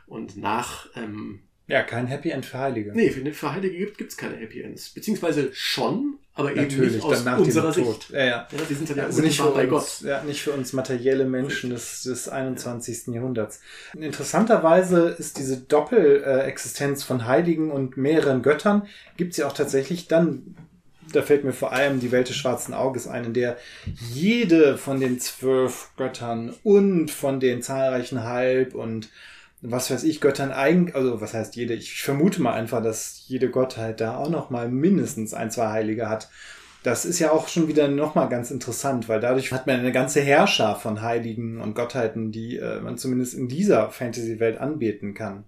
[0.05, 2.91] Und nach ähm, ja, kein Happy End für Heilige.
[2.93, 4.89] Nee, für, für Heilige gibt es keine Happy Ends.
[4.89, 8.09] Beziehungsweise schon, aber Natürlich, eben nicht aus unserer Sicht.
[8.09, 8.25] Ja, ja.
[8.25, 10.09] Ja, die sind dann ja Also nicht für, bei uns, Gott.
[10.09, 13.07] ja, nicht für uns materielle Menschen des, des 21.
[13.07, 13.61] Jahrhunderts.
[13.97, 20.55] Interessanterweise ist diese Doppelexistenz von Heiligen und mehreren Göttern, gibt es ja auch tatsächlich dann,
[21.13, 23.57] da fällt mir vor allem die Welt des schwarzen Auges ein, in der
[24.13, 29.09] jede von den zwölf Göttern und von den zahlreichen Halb- und
[29.61, 33.49] was weiß ich, Göttern eigen, also was heißt jede, ich vermute mal einfach, dass jede
[33.49, 36.29] Gottheit da auch noch mal mindestens ein, zwei Heilige hat.
[36.83, 40.19] Das ist ja auch schon wieder nochmal ganz interessant, weil dadurch hat man eine ganze
[40.19, 45.43] Herrscher von Heiligen und Gottheiten, die äh, man zumindest in dieser Fantasy-Welt anbeten kann.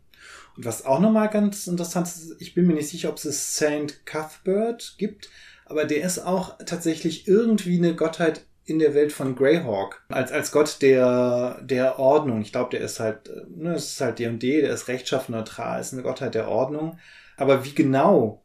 [0.55, 4.05] Und was auch nochmal ganz interessant ist, ich bin mir nicht sicher, ob es Saint
[4.05, 5.31] Cuthbert gibt,
[5.65, 10.03] aber der ist auch tatsächlich irgendwie eine Gottheit in der Welt von Greyhawk.
[10.09, 12.41] Als, als Gott der, der Ordnung.
[12.41, 15.93] Ich glaube, der ist halt, ne, es ist halt D&D, der ist rechtschaffen neutral, ist
[15.93, 16.97] eine Gottheit der Ordnung.
[17.35, 18.43] Aber wie genau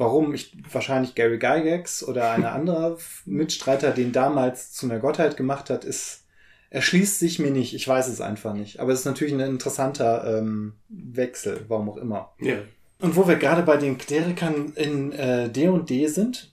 [0.00, 0.32] Warum?
[0.32, 5.84] Ich, wahrscheinlich Gary Gygax oder ein anderer Mitstreiter den damals zu einer Gottheit gemacht hat,
[5.84, 6.24] ist,
[6.70, 7.74] erschließt sich mir nicht.
[7.74, 8.80] Ich weiß es einfach nicht.
[8.80, 12.32] Aber es ist natürlich ein interessanter ähm, Wechsel, warum auch immer.
[12.40, 12.56] Ja.
[12.98, 16.49] Und wo wir gerade bei den Klerikern in äh, D&D sind,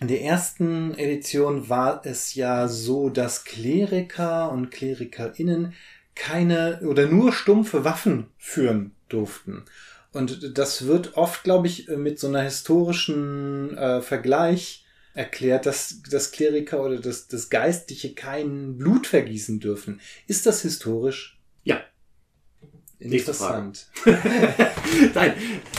[0.00, 5.74] in der ersten Edition war es ja so, dass Kleriker und KlerikerInnen
[6.14, 9.64] keine oder nur stumpfe Waffen führen durften.
[10.12, 16.32] Und das wird oft, glaube ich, mit so einer historischen äh, Vergleich erklärt, dass das
[16.32, 20.00] Kleriker oder das, das Geistliche kein Blut vergießen dürfen.
[20.26, 21.38] Ist das historisch?
[21.62, 21.80] Ja.
[23.00, 23.86] Interessant.
[25.14, 25.32] Nein,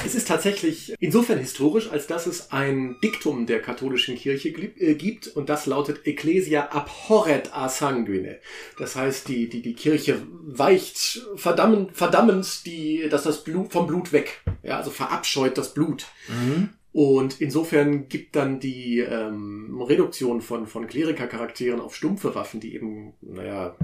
[0.03, 5.27] es ist tatsächlich insofern historisch, als dass es ein Diktum der katholischen Kirche äh, gibt
[5.27, 8.39] und das lautet Ecclesia abhorret a sanguine.
[8.79, 14.11] Das heißt, die, die, die Kirche weicht verdammend, verdammend die, dass das Blut vom Blut
[14.11, 14.41] weg.
[14.63, 16.07] Ja, also verabscheut das Blut.
[16.27, 16.69] Mhm.
[16.93, 23.13] Und insofern gibt dann die ähm, Reduktion von, von Klerikercharakteren auf stumpfe Waffen, die eben,
[23.21, 23.77] naja,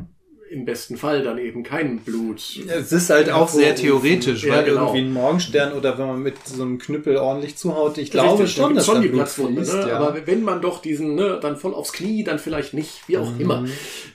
[0.49, 2.41] im besten Fall dann eben kein Blut.
[2.67, 4.81] Es ist halt auch sehr theoretisch, Ja, weil genau.
[4.93, 8.55] irgendwie ein Morgenstern oder wenn man mit so einem Knüppel ordentlich zuhaut, ich glaube Richtig,
[8.57, 9.89] schon, da dass schon die Platzwunde, fließt, ne?
[9.89, 9.99] ja.
[9.99, 13.31] aber wenn man doch diesen, ne, dann voll aufs Knie, dann vielleicht nicht, wie auch
[13.33, 13.39] Mhm.
[13.41, 13.65] immer.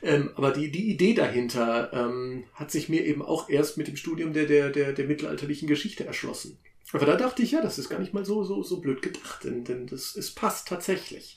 [0.02, 3.96] Ähm, aber die, die Idee dahinter ähm, hat sich mir eben auch erst mit dem
[3.96, 6.58] Studium der, der, der, der mittelalterlichen Geschichte erschlossen.
[6.94, 9.44] Aber da dachte ich, ja, das ist gar nicht mal so, so, so blöd gedacht,
[9.44, 11.36] denn, denn das, es passt tatsächlich.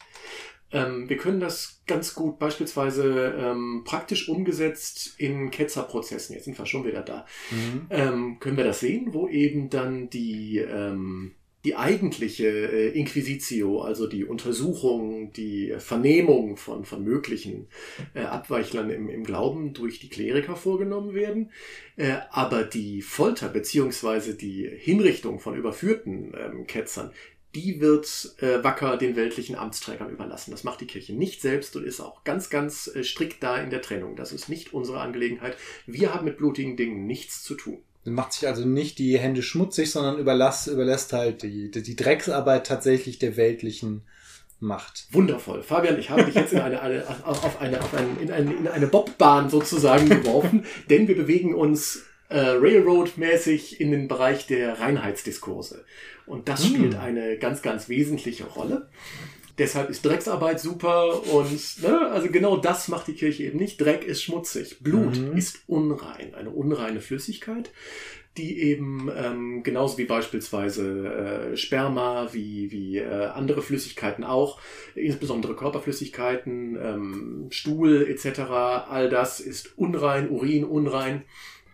[0.76, 6.66] Ähm, wir können das ganz gut beispielsweise ähm, praktisch umgesetzt in Ketzerprozessen, jetzt sind wir
[6.66, 7.88] schon wieder da, Mhm.
[7.90, 14.06] ähm, können wir das sehen, wo eben dann die, ähm, die eigentliche äh, Inquisitio, also
[14.08, 17.68] die Untersuchung, die Vernehmung von, von möglichen
[18.14, 21.52] äh, Abweichlern im, im Glauben durch die Kleriker vorgenommen werden,
[21.96, 27.12] äh, aber die Folter beziehungsweise die Hinrichtung von überführten ähm, Ketzern,
[27.56, 30.52] die wird äh, wacker den weltlichen Amtsträgern überlassen.
[30.52, 33.70] Das macht die Kirche nicht selbst und ist auch ganz, ganz äh, strikt da in
[33.70, 34.16] der Trennung.
[34.16, 35.56] Das ist nicht unsere Angelegenheit.
[35.88, 37.80] Wir haben mit blutigen Dingen nichts zu tun.
[38.04, 43.18] Macht sich also nicht die Hände schmutzig, sondern überlässt, überlässt halt die, die, Drecksarbeit tatsächlich
[43.18, 44.04] der weltlichen
[44.60, 45.08] Macht.
[45.12, 45.64] Wundervoll.
[45.64, 48.68] Fabian, ich habe dich jetzt in eine, eine, auf eine, auf ein, in eine, in
[48.68, 55.86] eine Bobbahn sozusagen geworfen, denn wir bewegen uns äh, Railroad-mäßig in den Bereich der Reinheitsdiskurse.
[56.28, 56.70] Und das Hm.
[56.76, 58.90] spielt eine ganz, ganz wesentliche Rolle.
[59.58, 63.80] Deshalb ist Drecksarbeit super und ne, also genau das macht die Kirche eben nicht.
[63.80, 64.80] Dreck ist schmutzig.
[64.82, 65.38] Blut Mhm.
[65.38, 67.72] ist unrein, eine unreine Flüssigkeit,
[68.36, 74.60] die eben ähm, genauso wie beispielsweise äh, Sperma, wie, wie äh, andere Flüssigkeiten auch,
[74.94, 78.40] insbesondere Körperflüssigkeiten, ähm, Stuhl etc.,
[78.90, 81.24] all das ist unrein, Urin unrein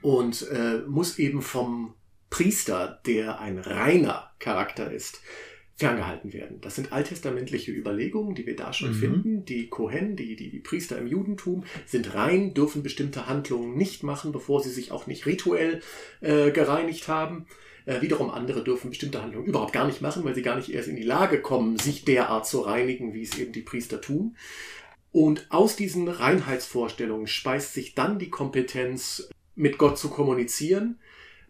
[0.03, 1.95] und äh, muss eben vom
[2.31, 5.21] Priester, der ein reiner Charakter ist,
[5.75, 6.61] ferngehalten werden.
[6.61, 8.99] Das sind alttestamentliche Überlegungen, die wir da schon Mhm.
[8.99, 9.45] finden.
[9.45, 14.31] Die Kohen, die, die, die Priester im Judentum, sind rein, dürfen bestimmte Handlungen nicht machen,
[14.31, 15.81] bevor sie sich auch nicht rituell
[16.21, 17.45] äh, gereinigt haben.
[17.85, 20.87] Äh, wiederum andere dürfen bestimmte Handlungen überhaupt gar nicht machen, weil sie gar nicht erst
[20.87, 24.37] in die Lage kommen, sich derart zu reinigen, wie es eben die Priester tun.
[25.11, 30.99] Und aus diesen Reinheitsvorstellungen speist sich dann die Kompetenz, mit Gott zu kommunizieren,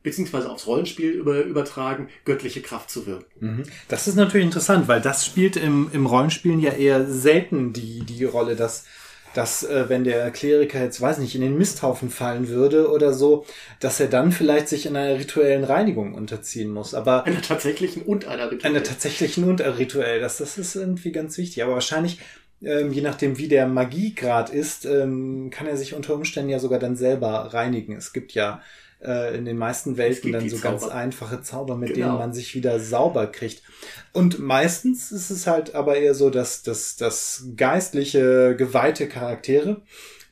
[0.03, 3.25] beziehungsweise aufs Rollenspiel über, übertragen, göttliche Kraft zu wirken.
[3.39, 3.63] Mhm.
[3.87, 8.25] Das ist natürlich interessant, weil das spielt im, im Rollenspielen ja eher selten die, die
[8.25, 8.85] Rolle, dass
[9.33, 13.45] dass äh, wenn der Kleriker jetzt, weiß nicht, in den Misthaufen fallen würde oder so,
[13.79, 16.93] dass er dann vielleicht sich in einer rituellen Reinigung unterziehen muss.
[16.93, 18.75] Aber einer tatsächlichen und einer rituellen.
[18.75, 20.19] Einer tatsächlichen und einer rituell.
[20.19, 21.63] Das, das ist irgendwie ganz wichtig.
[21.63, 22.19] Aber wahrscheinlich,
[22.61, 26.79] ähm, je nachdem wie der Magiegrad ist, ähm, kann er sich unter Umständen ja sogar
[26.79, 27.95] dann selber reinigen.
[27.95, 28.61] Es gibt ja
[29.03, 30.69] äh, in den meisten Welten dann so Zauber.
[30.69, 32.07] ganz einfache Zauber, mit genau.
[32.07, 33.63] denen man sich wieder sauber kriegt.
[34.13, 39.81] Und meistens ist es halt aber eher so, dass, dass, dass geistliche, geweihte Charaktere,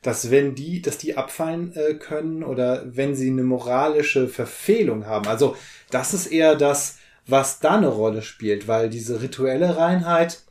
[0.02, 5.26] dass wenn die, dass die abfallen äh, können oder wenn sie eine moralische Verfehlung haben.
[5.26, 5.56] Also
[5.90, 10.42] das ist eher das, was da eine Rolle spielt, weil diese rituelle Reinheit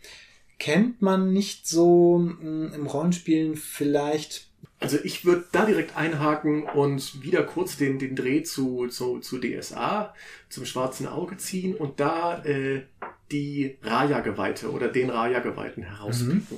[0.60, 4.49] kennt man nicht so mh, mm, im Rollenspielen vielleicht
[4.80, 9.38] also ich würde da direkt einhaken und wieder kurz den, den Dreh zu, zu, zu
[9.38, 10.14] DSA,
[10.50, 12.84] zum schwarzen Auge ziehen und da äh,
[13.32, 16.48] die Raya-Geweihte oder den Raya-Geweihten herauspicken.
[16.50, 16.58] Mhm.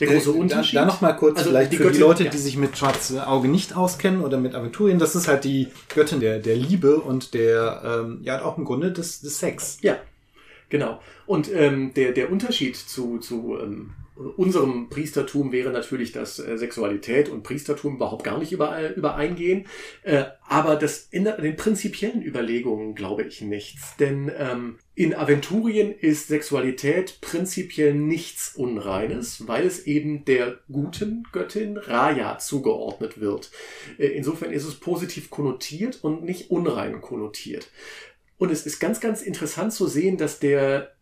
[0.00, 0.76] Der große äh, Unterschied.
[0.76, 2.30] Da, da noch mal kurz also vielleicht die für Göttin, die Leute, ja.
[2.30, 4.98] die sich mit schwarzem Auge nicht auskennen oder mit Aventurien.
[4.98, 8.92] Das ist halt die Göttin der, der Liebe und der, ähm, ja, auch im Grunde
[8.92, 9.78] des, des Sex.
[9.82, 9.98] Ja,
[10.68, 11.00] genau.
[11.26, 17.28] Und ähm, der, der Unterschied zu, zu ähm, unserem Priestertum wäre natürlich, dass äh, Sexualität
[17.28, 19.66] und Priestertum überhaupt gar nicht übereingehen.
[20.02, 23.96] Äh, aber das in den prinzipiellen Überlegungen glaube ich nichts.
[23.96, 31.76] Denn ähm, in Aventurien ist Sexualität prinzipiell nichts Unreines, weil es eben der guten Göttin
[31.76, 33.50] Raya zugeordnet wird.
[33.98, 37.68] Äh, insofern ist es positiv konnotiert und nicht unrein konnotiert.
[38.36, 40.93] Und es ist ganz, ganz interessant zu sehen, dass der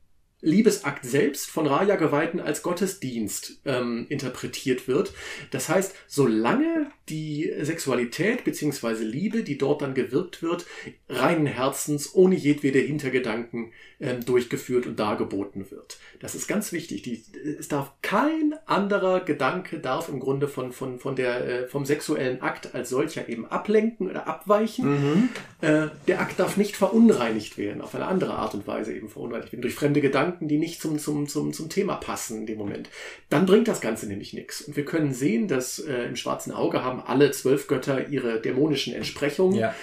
[0.42, 5.14] Liebesakt selbst von Raja-Geweihten als Gottesdienst ähm, interpretiert wird.
[5.50, 10.64] Das heißt, solange die Sexualität beziehungsweise Liebe, die dort dann gewirkt wird,
[11.09, 15.98] reinen Herzens, ohne jedwede Hintergedanken ähm, durchgeführt und dargeboten wird.
[16.20, 17.03] Das ist ganz wichtig.
[17.03, 17.22] Die,
[17.59, 22.40] es darf kein anderer Gedanke darf im Grunde von, von, von der, äh, vom sexuellen
[22.40, 24.87] Akt als solcher eben ablenken oder abweichen.
[24.87, 25.29] Mhm.
[25.61, 29.53] Äh, der Akt darf nicht verunreinigt werden, auf eine andere Art und Weise eben verunreinigt
[29.53, 32.88] werden, durch fremde Gedanken, die nicht zum, zum, zum, zum Thema passen in dem Moment.
[33.29, 34.62] Dann bringt das Ganze nämlich nichts.
[34.62, 38.94] Und wir können sehen, dass äh, im schwarzen Auge haben alle zwölf Götter ihre dämonischen
[38.94, 39.58] Entsprechungen.
[39.58, 39.74] Ja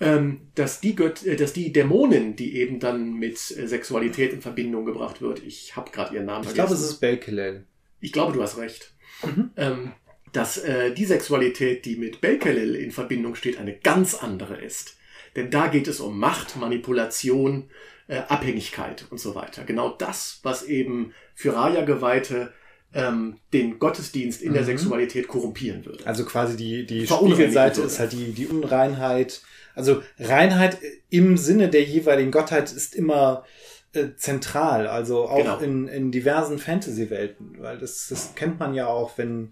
[0.00, 4.42] ähm, dass, die Göt äh, dass die Dämonin, die eben dann mit äh, Sexualität in
[4.42, 6.64] Verbindung gebracht wird, ich habe gerade ihren Namen ich vergessen.
[6.64, 7.66] Ich glaube, es ist Belkelel.
[8.00, 8.92] Ich glaube, du hast recht.
[9.24, 9.50] Mhm.
[9.56, 9.92] Ähm,
[10.32, 14.96] dass äh, die Sexualität, die mit Belkelel in Verbindung steht, eine ganz andere ist.
[15.36, 17.70] Denn da geht es um Macht, Manipulation,
[18.08, 19.62] äh, Abhängigkeit und so weiter.
[19.64, 22.52] Genau das, was eben für Raya-Geweihte
[22.94, 24.54] ähm, den Gottesdienst in mhm.
[24.54, 26.06] der Sexualität korrumpieren würde.
[26.06, 29.42] Also quasi die, die Spiegelseite ist halt die, die Unreinheit,
[29.74, 30.78] also Reinheit
[31.10, 33.44] im Sinne der jeweiligen Gottheit ist immer
[33.92, 35.58] äh, zentral, also auch genau.
[35.58, 39.50] in, in diversen Fantasy-Welten, weil das, das kennt man ja auch, wenn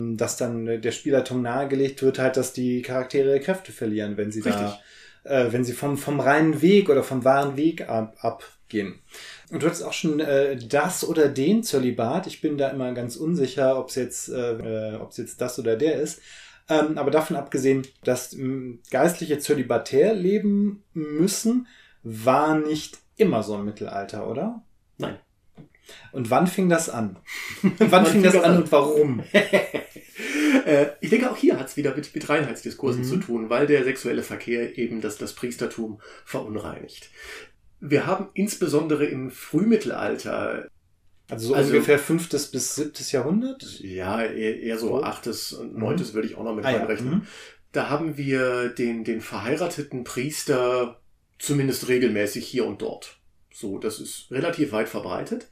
[0.00, 4.40] ähm, das dann der Spielertum nahegelegt wird, halt, dass die Charaktere Kräfte verlieren, wenn sie
[4.40, 4.80] Richtig.
[5.24, 8.98] da, äh, wenn sie vom, vom reinen Weg oder vom wahren Weg ab, abgehen.
[9.50, 12.26] Und du hattest auch schon äh, das oder den Zölibat.
[12.26, 16.00] Ich bin da immer ganz unsicher, ob es jetzt, äh, es jetzt das oder der
[16.00, 16.20] ist.
[16.68, 21.66] Ähm, aber davon abgesehen, dass ähm, Geistliche zölibatär leben müssen,
[22.04, 24.62] war nicht immer so im Mittelalter, oder?
[24.96, 25.18] Nein.
[26.12, 27.16] Und wann fing das an?
[27.78, 29.24] wann fing das an und warum?
[29.32, 33.06] äh, ich denke, auch hier hat es wieder mit, mit Reinheitsdiskursen mhm.
[33.06, 37.10] zu tun, weil der sexuelle Verkehr eben das, das Priestertum verunreinigt.
[37.80, 40.68] Wir haben insbesondere im Frühmittelalter
[41.30, 43.80] also so also, ungefähr fünftes bis siebtes Jahrhundert?
[43.80, 46.14] Ja, eher, eher so achtes und neuntes mhm.
[46.14, 47.12] würde ich auch noch mit ah, reinrechnen.
[47.12, 47.18] Ja.
[47.18, 47.26] Mhm.
[47.72, 51.00] Da haben wir den, den verheirateten Priester
[51.38, 53.18] zumindest regelmäßig hier und dort.
[53.52, 55.46] So, das ist relativ weit verbreitet.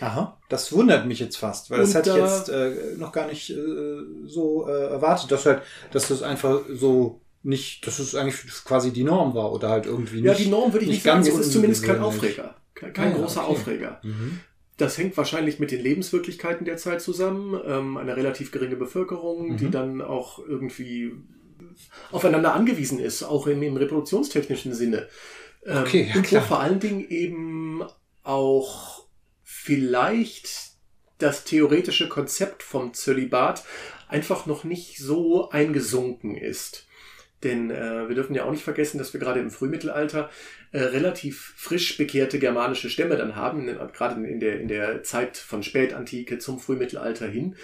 [0.00, 3.28] Aha, das wundert mich jetzt fast, weil und das hätte ich jetzt äh, noch gar
[3.28, 8.36] nicht äh, so äh, erwartet, dass halt, dass das einfach so nicht, dass es eigentlich
[8.64, 10.24] quasi die Norm war oder halt irgendwie nicht.
[10.24, 12.56] Ja, die Norm würde ich nicht, sagen, es ist zumindest kein Aufreger.
[12.74, 13.50] Kein, kein ah, großer okay.
[13.50, 14.00] Aufreger.
[14.02, 14.40] Mhm.
[14.76, 17.60] Das hängt wahrscheinlich mit den Lebenswirklichkeiten der Zeit zusammen.
[17.66, 19.56] Ähm, eine relativ geringe Bevölkerung, mhm.
[19.56, 21.12] die dann auch irgendwie
[22.10, 25.08] aufeinander angewiesen ist, auch im, im reproduktionstechnischen Sinne.
[25.64, 26.42] Ähm, okay, ja, und klar.
[26.42, 27.82] vor allen Dingen eben
[28.22, 29.06] auch
[29.42, 30.72] vielleicht
[31.18, 33.64] das theoretische Konzept vom Zölibat
[34.08, 36.86] einfach noch nicht so eingesunken ist.
[37.44, 40.30] Denn äh, wir dürfen ja auch nicht vergessen, dass wir gerade im Frühmittelalter
[40.70, 45.62] äh, relativ frisch bekehrte germanische Stämme dann haben, gerade in der, in der Zeit von
[45.62, 47.56] Spätantike zum Frühmittelalter hin.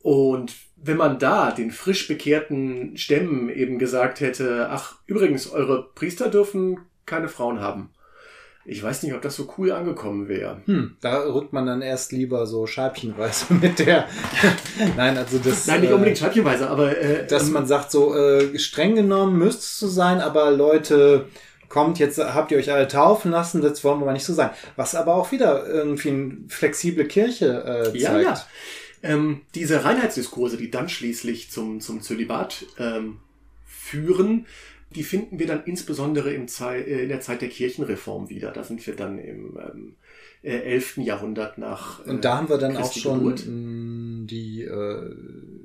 [0.00, 6.28] Und wenn man da den frisch bekehrten Stämmen eben gesagt hätte, ach, übrigens, eure Priester
[6.28, 7.90] dürfen keine Frauen haben,
[8.64, 10.62] Ich weiß nicht, ob das so cool angekommen wäre.
[10.66, 14.06] Hm, da rückt man dann erst lieber so scheibchenweise mit der.
[14.96, 15.66] Nein, also das.
[15.66, 19.36] Nein, nicht äh, unbedingt scheibchenweise, aber äh, dass ähm, man sagt, so äh, streng genommen
[19.36, 21.26] müsste es so sein, aber Leute,
[21.72, 24.50] kommt, jetzt habt ihr euch alle taufen lassen, das wollen wir mal nicht so sein.
[24.76, 27.96] Was aber auch wieder irgendwie eine flexible Kirche äh, zeigt.
[27.96, 28.46] Ja, ja.
[29.02, 33.18] Ähm, diese Reinheitsdiskurse, die dann schließlich zum, zum Zölibat ähm,
[33.64, 34.46] führen,
[34.96, 38.50] die finden wir dann insbesondere im Zei äh, in der Zeit der Kirchenreform wieder.
[38.52, 39.96] Da sind wir dann im ähm,
[40.42, 40.98] äh, 11.
[40.98, 42.04] Jahrhundert nach.
[42.06, 43.44] Äh, Und da haben wir dann auch Christi schon Geburt.
[43.46, 45.14] mh, die, äh,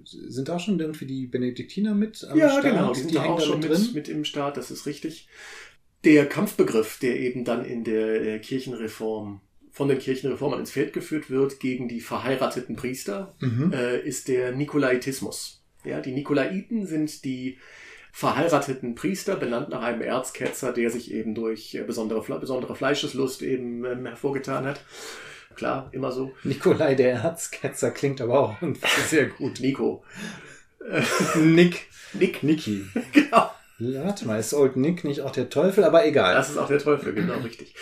[0.04, 2.64] sind auch schon irgendwie die Benediktiner mit am Ja, Start?
[2.64, 5.28] genau, die sind da hängen auch schon mit mit, mit im Staat, das ist richtig.
[6.04, 11.30] Der Kampfbegriff, der eben dann in der äh, Kirchenreform von den Kirchenreformern ins Feld geführt
[11.30, 13.74] wird gegen die verheirateten Priester, Mhm.
[13.74, 15.64] äh, ist der Nikolaitismus.
[15.86, 17.58] Ja, die Nikolaiten sind die
[18.18, 23.86] verheirateten Priester, benannt nach einem Erzketzer, der sich eben durch äh, besondere, besondere Fleischeslust eben
[23.86, 24.82] ähm, hervorgetan hat.
[25.56, 26.32] Klar, immer so.
[26.44, 28.56] Nikolai der Herzketzer klingt aber auch
[29.08, 29.60] sehr gut.
[29.60, 30.04] Nico.
[31.36, 31.90] Nick.
[32.14, 32.86] Nick, Niki.
[33.14, 33.52] genau.
[33.80, 35.84] Warte mal, ist Old Nick nicht auch der Teufel?
[35.84, 36.34] Aber egal.
[36.34, 37.76] Das ist auch der Teufel, genau richtig.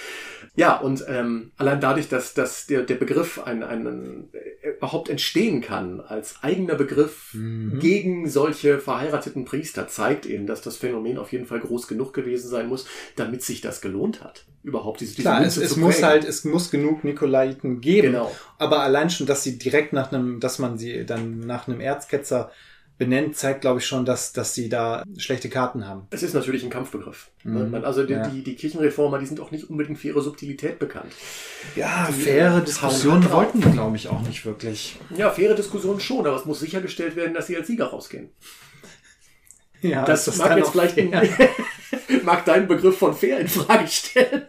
[0.57, 5.59] Ja, und ähm, allein dadurch, dass, dass der, der Begriff ein, ein, äh, überhaupt entstehen
[5.61, 7.79] kann als eigener Begriff Mhm.
[7.79, 12.49] gegen solche verheirateten Priester, zeigt eben, dass das Phänomen auf jeden Fall groß genug gewesen
[12.49, 12.85] sein muss,
[13.17, 16.23] damit sich das gelohnt hat, überhaupt diese, diese Klar, es, Münze es zu muss halt,
[16.23, 18.13] es muss genug Nikolaiten geben.
[18.13, 18.33] Genau.
[18.57, 22.51] Aber allein schon, dass sie direkt nach einem, dass man sie dann nach einem Erzketzer
[22.97, 26.07] benennt, zeigt, glaube ich, schon, dass, dass sie da schlechte Karten haben.
[26.11, 27.29] Es ist natürlich ein Kampfbegriff.
[27.43, 27.71] Mhm.
[27.71, 28.27] Man- Also die, Ja.
[28.27, 31.11] die, die Kirchenreformer, die sind auch nicht unbedingt für ihre Subtilität bekannt.
[31.75, 34.97] Ja, Die, faire äh, Diskussionen hauen halt wollten die, glaube ich, auch nicht wirklich.
[35.15, 38.29] Ja, faire Diskussion schon, aber es muss sichergestellt werden, dass sie als Sieger rausgehen.
[39.89, 40.97] Ja, Das, ist mag jetzt vielleicht
[42.23, 44.43] mag deinen Begriff von fair in Frage stellen.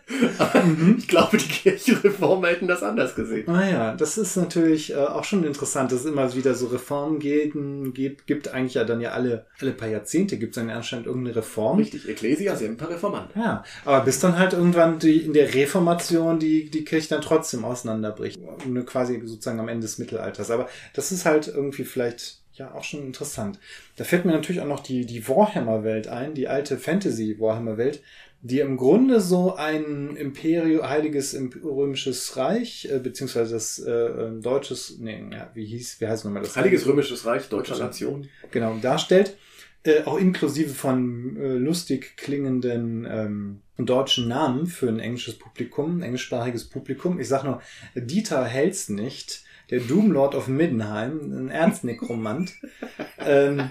[0.64, 0.96] Mhm.
[0.99, 3.49] ich glaube, die Kirchenreformer hätten das anders gesehen.
[3.49, 7.18] Ah ja, das ist natürlich äh, auch schon interessant, dass es immer wieder so Reformen
[7.18, 11.07] geben, gibt, gibt eigentlich ja dann ja alle, alle paar Jahrzehnte gibt es dann anscheinend
[11.07, 11.79] irgendeine Reform.
[11.79, 13.31] Richtig, Ecclesia semper reformant.
[13.35, 17.64] Ja, aber bis dann halt irgendwann die, in der Reformation die, die Kirche dann trotzdem
[17.64, 18.38] auseinanderbricht.
[18.66, 20.51] Nur quasi sozusagen am Ende des Mittelalters.
[20.51, 23.59] Aber das ist halt irgendwie vielleicht ja auch schon interessant.
[23.97, 28.03] Da fällt mir natürlich auch noch die, die Warhammer-Welt ein, die alte Fantasy-Warhammer-Welt,
[28.42, 34.99] die im Grunde so ein Imperium, heiliges römisches Reich, äh, beziehungsweise das äh, äh, deutsches,
[34.99, 36.57] nee, ja, wie hieß, wie heißt nochmal das?
[36.57, 38.29] Heiliges Römisches Reich deutscher Nation.
[38.51, 39.37] genau, darstellt.
[39.87, 46.03] Äh, auch inklusive von äh, lustig klingenden ähm, deutschen Namen für ein englisches Publikum, ein
[46.03, 47.21] englischsprachiges Publikum.
[47.21, 47.61] Ich sag nur,
[47.95, 52.52] Dieter Helsnicht, der Doomlord of Middenheim, ein Ernstnekromant.
[53.18, 53.70] ähm,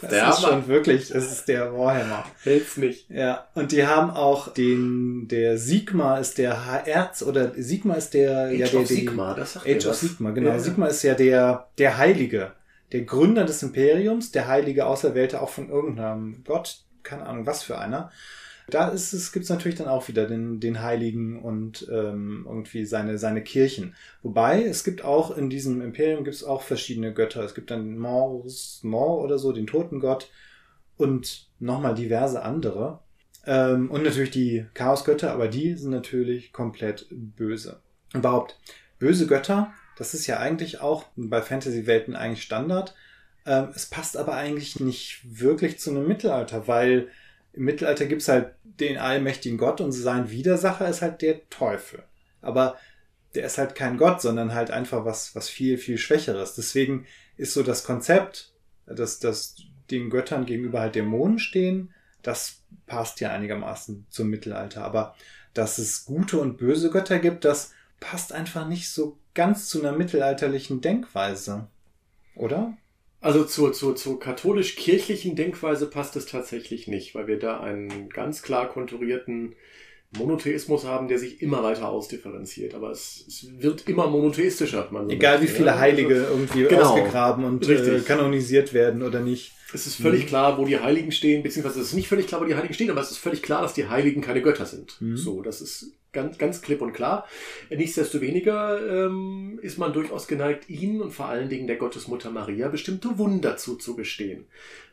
[0.00, 0.48] das Der ist Hammer.
[0.48, 2.24] schon wirklich, das ist der Warhammer.
[2.42, 3.08] Hält's nicht.
[3.10, 6.52] Ja, und die haben auch den, der Sigma ist der
[6.84, 10.00] Erz, oder Sigma ist der, ja, Age der, of Sigma, das sagt Age of was.
[10.00, 10.50] Sigma, genau.
[10.50, 10.58] Ja.
[10.58, 12.52] Sigma ist ja der, der Heilige,
[12.92, 17.78] der Gründer des Imperiums, der Heilige Auserwählte auch von irgendeinem Gott, keine Ahnung, was für
[17.78, 18.10] einer.
[18.68, 23.18] Da ist es, gibt's natürlich dann auch wieder den, den Heiligen und ähm, irgendwie seine,
[23.18, 23.94] seine Kirchen.
[24.22, 27.42] Wobei, es gibt auch in diesem Imperium gibt's auch verschiedene Götter.
[27.42, 30.30] Es gibt dann Mors, Mor oder so, den Totengott
[30.96, 33.00] und nochmal diverse andere.
[33.46, 37.80] Ähm, und natürlich die Chaosgötter, aber die sind natürlich komplett böse.
[38.14, 38.58] Überhaupt,
[38.98, 42.94] böse Götter, das ist ja eigentlich auch bei Fantasy-Welten eigentlich Standard.
[43.46, 47.08] Ähm, es passt aber eigentlich nicht wirklich zu einem Mittelalter, weil
[47.54, 52.02] im Mittelalter gibt's halt den allmächtigen Gott und sein Widersacher ist halt der Teufel.
[52.40, 52.76] Aber
[53.34, 56.54] der ist halt kein Gott, sondern halt einfach was, was viel, viel Schwächeres.
[56.54, 58.52] Deswegen ist so das Konzept,
[58.86, 59.56] dass, dass
[59.90, 64.84] den Göttern gegenüber halt Dämonen stehen, das passt ja einigermaßen zum Mittelalter.
[64.84, 65.14] Aber
[65.52, 69.96] dass es gute und böse Götter gibt, das passt einfach nicht so ganz zu einer
[69.96, 71.68] mittelalterlichen Denkweise.
[72.34, 72.76] Oder?
[73.24, 78.42] Also zur, zur, zur katholisch-kirchlichen Denkweise passt es tatsächlich nicht, weil wir da einen ganz
[78.42, 79.54] klar konturierten
[80.16, 82.74] Monotheismus haben, der sich immer weiter ausdifferenziert.
[82.74, 84.88] Aber es, es wird immer monotheistischer.
[84.90, 85.78] Man so Egal wie viele ja.
[85.78, 86.82] Heilige Also, irgendwie Genau.
[86.90, 89.52] ausgegraben und äh, kanonisiert werden oder nicht.
[89.72, 90.28] es ist völlig Mhm.
[90.28, 92.90] klar, wo die Heiligen stehen, beziehungsweise es ist nicht völlig klar, wo die Heiligen stehen,
[92.90, 95.00] aber es ist völlig klar, dass die Heiligen keine Götter sind.
[95.00, 95.16] Mhm.
[95.16, 97.26] So, das ist ganz, ganz klipp und klar.
[97.68, 103.18] Nichtsdestoweniger ähm, ist man durchaus geneigt, ihnen und vor allen Dingen der Gottesmutter Maria bestimmte
[103.18, 104.46] Wunder zuzugestehen,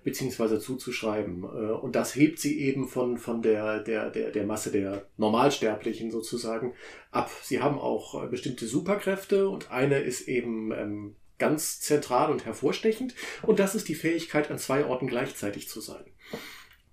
[0.03, 1.43] beziehungsweise zuzuschreiben.
[1.43, 6.11] Äh, und das hebt sie eben von, von der, der, der, der Masse der Normalsterblichen
[6.11, 6.74] sozusagen
[7.11, 7.32] ab.
[7.43, 13.15] Sie haben auch äh, bestimmte Superkräfte und eine ist eben ähm, ganz zentral und hervorstechend
[13.41, 16.05] und das ist die Fähigkeit, an zwei Orten gleichzeitig zu sein.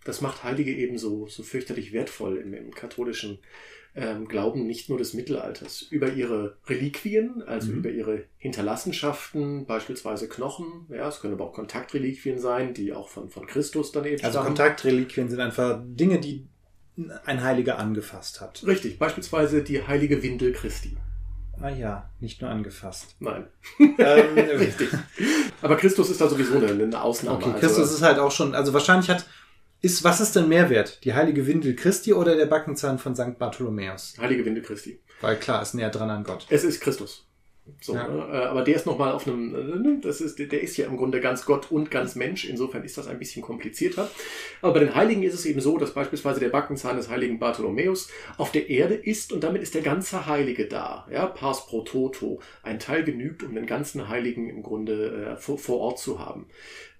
[0.04, 3.40] das macht Heilige eben so, so fürchterlich wertvoll im, im katholischen
[4.00, 5.82] ähm, Glauben nicht nur des Mittelalters.
[5.82, 7.78] Über ihre Reliquien, also Mhm.
[7.78, 13.28] über ihre Hinterlassenschaften, beispielsweise Knochen, ja, es können aber auch Kontaktreliquien sein, die auch von,
[13.28, 14.46] von Christus dann eben Also stammen.
[14.54, 16.46] Kontaktreliquien sind einfach Dinge, die
[17.26, 18.62] ein Heiliger angefasst hat.
[18.66, 20.96] Richtig, beispielsweise die heilige Windel Christi.
[21.60, 23.16] Ah ja, nicht nur angefasst.
[23.18, 23.46] Nein,
[23.80, 23.96] ähm,
[24.58, 24.90] richtig.
[25.60, 27.38] Aber Christus ist da sowieso eine, eine Ausnahme.
[27.38, 29.26] Okay, also, Christus ist halt auch schon, also wahrscheinlich hat,
[29.80, 31.04] ist, was ist denn Mehrwert?
[31.04, 33.38] Die heilige Windel Christi oder der Backenzahn von St.
[33.38, 34.14] Bartholomäus?
[34.18, 34.98] heilige Windel Christi.
[35.20, 36.46] Weil klar, ist näher dran an Gott.
[36.50, 37.24] Es ist Christus.
[37.82, 38.08] So, Ja.
[38.08, 38.16] ne?
[38.32, 41.20] Äh, Aber der ist nochmal auf einem, äh, das ist, der ist ja im Grunde
[41.20, 42.46] ganz Gott und ganz Mensch.
[42.48, 44.10] Insofern ist das ein bisschen komplizierter.
[44.62, 48.08] Aber bei den Heiligen ist es eben so, dass beispielsweise der Backenzahn des heiligen Bartholomäus
[48.38, 51.06] auf der Erde ist und damit ist der ganze Heilige da.
[51.12, 52.40] Ja, pars pro toto.
[52.62, 56.46] Ein Teil genügt, um den ganzen Heiligen im Grunde äh, vor, vor Ort zu haben.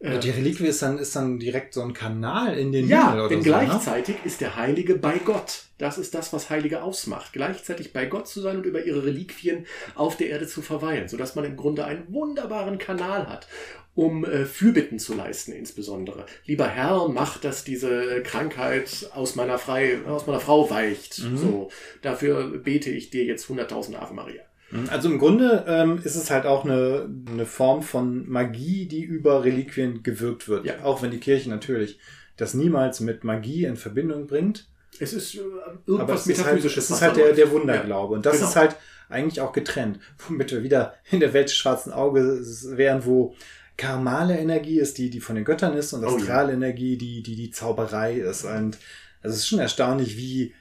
[0.00, 3.20] Äh, Die Reliquie ist dann, ist dann direkt so ein Kanal in den ja, Himmel
[3.20, 3.66] oder denn so, ne?
[3.66, 5.64] gleichzeitig ist der Heilige bei Gott.
[5.78, 7.32] Das ist das, was Heilige ausmacht.
[7.32, 11.34] Gleichzeitig bei Gott zu sein und über ihre Reliquien auf der Erde zu verweilen, sodass
[11.34, 13.48] man im Grunde einen wunderbaren Kanal hat,
[13.94, 16.26] um äh, Fürbitten zu leisten insbesondere.
[16.44, 21.22] Lieber Herr, mach, dass diese Krankheit aus meiner, Frei, aus meiner Frau weicht.
[21.24, 21.36] Mhm.
[21.36, 21.70] So,
[22.02, 24.42] dafür bete ich dir jetzt 100.000 Ave Maria.
[24.90, 29.42] Also im Grunde ähm, ist es halt auch eine, eine Form von Magie, die über
[29.44, 30.66] Reliquien gewirkt wird.
[30.66, 30.84] Ja.
[30.84, 31.98] Auch wenn die Kirche natürlich
[32.36, 34.66] das niemals mit Magie in Verbindung bringt.
[35.00, 36.84] Es ist äh, Aber irgendwas es ist halt, Metaphysisches.
[36.84, 38.14] es ist halt da der, der Wunderglaube.
[38.14, 38.48] Und das Genau.
[38.48, 38.76] ist halt
[39.08, 40.00] eigentlich auch getrennt.
[40.28, 43.34] Womit wir wieder in der Welt des schwarzen Auges wären, wo
[43.78, 46.16] karmale Energie ist, die, die von den Göttern ist, und Oh ja.
[46.16, 48.44] astrale Energie, die, die die Zauberei ist.
[48.44, 48.76] Und
[49.22, 50.52] also es ist schon erstaunlich, wie,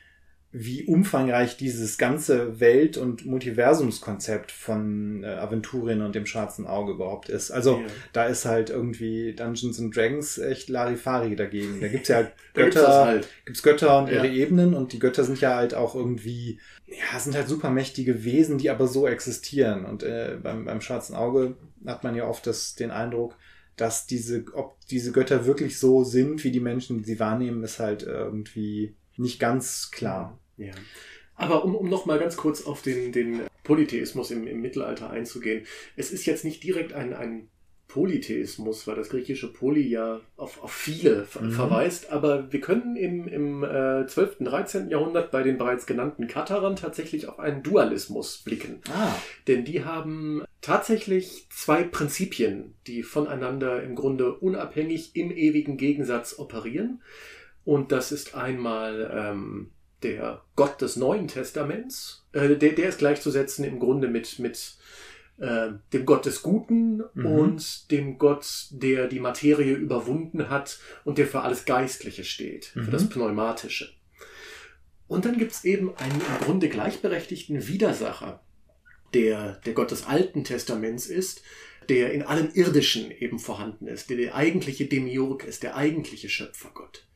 [0.59, 7.29] wie umfangreich dieses ganze Welt- und Multiversumskonzept von äh, Aventurien und dem schwarzen Auge überhaupt
[7.29, 7.51] ist.
[7.51, 7.85] Also Ja.
[8.13, 11.79] da ist halt irgendwie Dungeons and Dragons echt Larifari dagegen.
[11.81, 12.21] Da gibt's ja
[12.53, 13.27] gibt's das Götter, halt.
[13.45, 14.15] gibt's Götter und Ja.
[14.23, 18.57] ihre Ebenen und die Götter sind ja halt auch irgendwie, ja, sind halt supermächtige Wesen,
[18.57, 19.85] die aber so existieren.
[19.85, 21.55] Und äh, beim, beim schwarzen Auge
[21.85, 23.35] hat man ja oft das, den Eindruck,
[23.75, 28.03] dass diese, ob diese Götter wirklich so sind, wie die Menschen sie wahrnehmen, ist halt
[28.03, 30.39] irgendwie nicht ganz klar.
[30.57, 30.73] Ja.
[31.35, 35.65] Aber um, um noch mal ganz kurz auf den, den Polytheismus im, im Mittelalter einzugehen.
[35.95, 37.49] Es ist jetzt nicht direkt ein, ein
[37.87, 41.51] Polytheismus, weil das griechische Poly ja auf, auf viele Mhm.
[41.51, 44.89] verweist, aber wir können im, im äh, 12., 13.
[44.89, 48.81] Jahrhundert bei den bereits genannten Katharern tatsächlich auf einen Dualismus blicken.
[48.93, 49.13] Ah,
[49.47, 57.01] Denn die haben tatsächlich zwei Prinzipien, die voneinander im Grunde unabhängig im ewigen Gegensatz operieren.
[57.63, 59.71] Und das ist einmal ähm,
[60.07, 62.25] der Gott des Neuen Testaments.
[62.33, 64.77] Äh, der, der ist gleichzusetzen im Grunde mit, mit
[65.39, 67.25] äh, dem Gott des Guten Mhm.
[67.25, 72.79] und dem Gott, der die Materie überwunden hat und der für alles Geistliche steht, für
[72.81, 72.91] Mhm.
[72.91, 73.89] das Pneumatische.
[75.07, 78.41] Und dann gibt's eben einen im Grunde gleichberechtigten Widersacher,
[79.13, 81.41] der der Gott des Alten Testaments ist,
[81.87, 87.07] der in allem Irdischen eben vorhanden ist, der der eigentliche Demiurg ist, der eigentliche Schöpfergott.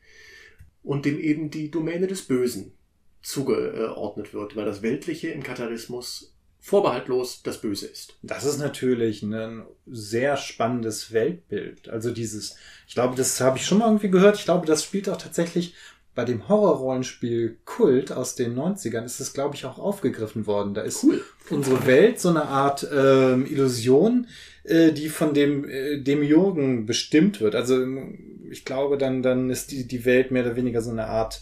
[0.83, 2.73] Und dem eben die Domäne des Bösen
[3.21, 8.17] zugeordnet wird, weil das Weltliche im Katharismus vorbehaltlos das Böse ist.
[8.21, 11.89] das ist natürlich ein sehr spannendes Weltbild.
[11.89, 12.55] Also dieses,
[12.87, 14.37] ich glaube, das habe ich schon mal irgendwie gehört.
[14.37, 15.73] Ich glaube, das spielt auch tatsächlich
[16.13, 20.73] bei dem Horrorrollenspiel Kult aus den 90ern ist es, glaube ich, auch aufgegriffen worden.
[20.73, 21.23] Da ist Cool.
[21.49, 24.27] unsere Welt so eine Art ähm, Illusion,
[24.63, 27.55] äh, die von dem äh, Demiurgen bestimmt wird.
[27.55, 31.07] Also ähm, ich glaube, dann dann ist die die Welt mehr oder weniger so eine
[31.07, 31.41] Art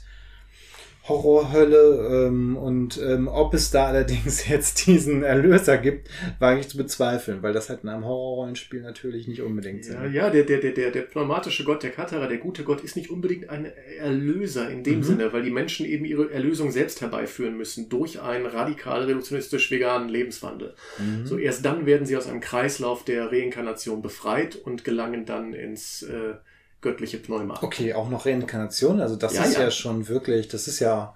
[1.10, 6.78] Horrorhölle ähm, und ähm, ob es da allerdings jetzt diesen Erlöser gibt, wage ich zu
[6.78, 10.14] bezweifeln, weil das halt in einem Horrorrollenspiel natürlich nicht unbedingt Ja, sind.
[10.14, 13.10] ja der, der, der, der, der pneumatische Gott, der Katharer, der gute Gott, ist nicht
[13.10, 13.66] unbedingt ein
[14.00, 15.04] Erlöser in dem Mhm.
[15.04, 20.76] Sinne, weil die Menschen eben ihre Erlösung selbst herbeiführen müssen durch einen radikal reduktionistisch-veganen Lebenswandel.
[21.00, 21.26] Mhm.
[21.26, 26.04] So erst dann werden sie aus einem Kreislauf der Reinkarnation befreit und gelangen dann ins
[26.04, 26.36] äh,
[26.82, 27.60] göttliche Pneuma.
[27.62, 29.62] Okay, auch noch Reinkarnation, also das Ja, ist ja.
[29.64, 29.72] ja.
[29.72, 31.16] schon wirklich, das ist ja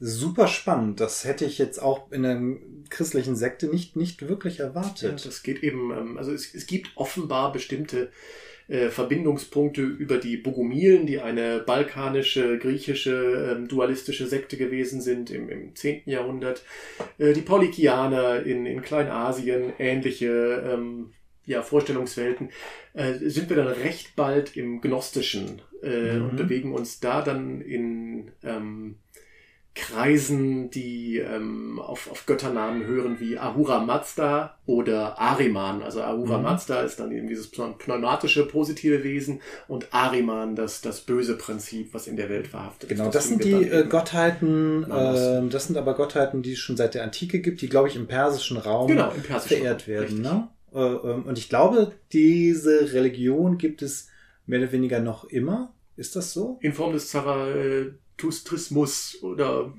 [0.00, 1.00] super spannend.
[1.00, 2.56] Das hätte ich jetzt auch in einer
[2.90, 5.24] christlichen Sekte nicht, nicht wirklich Ja, erwartet.
[5.24, 8.10] das geht eben, ähm, also es, es gibt offenbar bestimmte
[8.66, 15.48] äh, Verbindungspunkte über die Bogomilen, die eine balkanische, griechische, ähm, dualistische Sekte gewesen sind im,
[15.48, 16.02] im 10.
[16.06, 16.62] Jahrhundert.
[17.18, 21.12] Äh, die Paulikianer in, in Kleinasien, ähnliche ähm,
[21.46, 22.50] ja, Vorstellungswelten,
[22.94, 26.30] äh, sind wir dann recht bald im Gnostischen äh, Mhm.
[26.30, 28.96] und bewegen uns da dann in ähm,
[29.74, 35.82] Kreisen, die ähm, auf, auf Götternamen hören wie Ahura Mazda oder Ariman.
[35.82, 36.44] Also Ahura mhm.
[36.44, 42.06] Mazda ist dann eben dieses pneumatische positive Wesen und Ariman das, das böse Prinzip, was
[42.06, 43.10] in der Welt verhaftet genau, ist.
[43.10, 46.94] Genau, das sind die äh, Gottheiten, äh, das sind aber Gottheiten, die es schon seit
[46.94, 50.22] der Antike gibt, die, glaube ich, im persischen Raum genau, im persischen verehrt Raum, werden.
[50.22, 50.48] Ne?
[50.74, 54.08] Äh, ähm, und ich glaube, diese Religion gibt es
[54.46, 55.72] mehr oder weniger noch immer.
[55.96, 56.58] Ist das so?
[56.60, 59.72] In Form des Zarathustrismus oder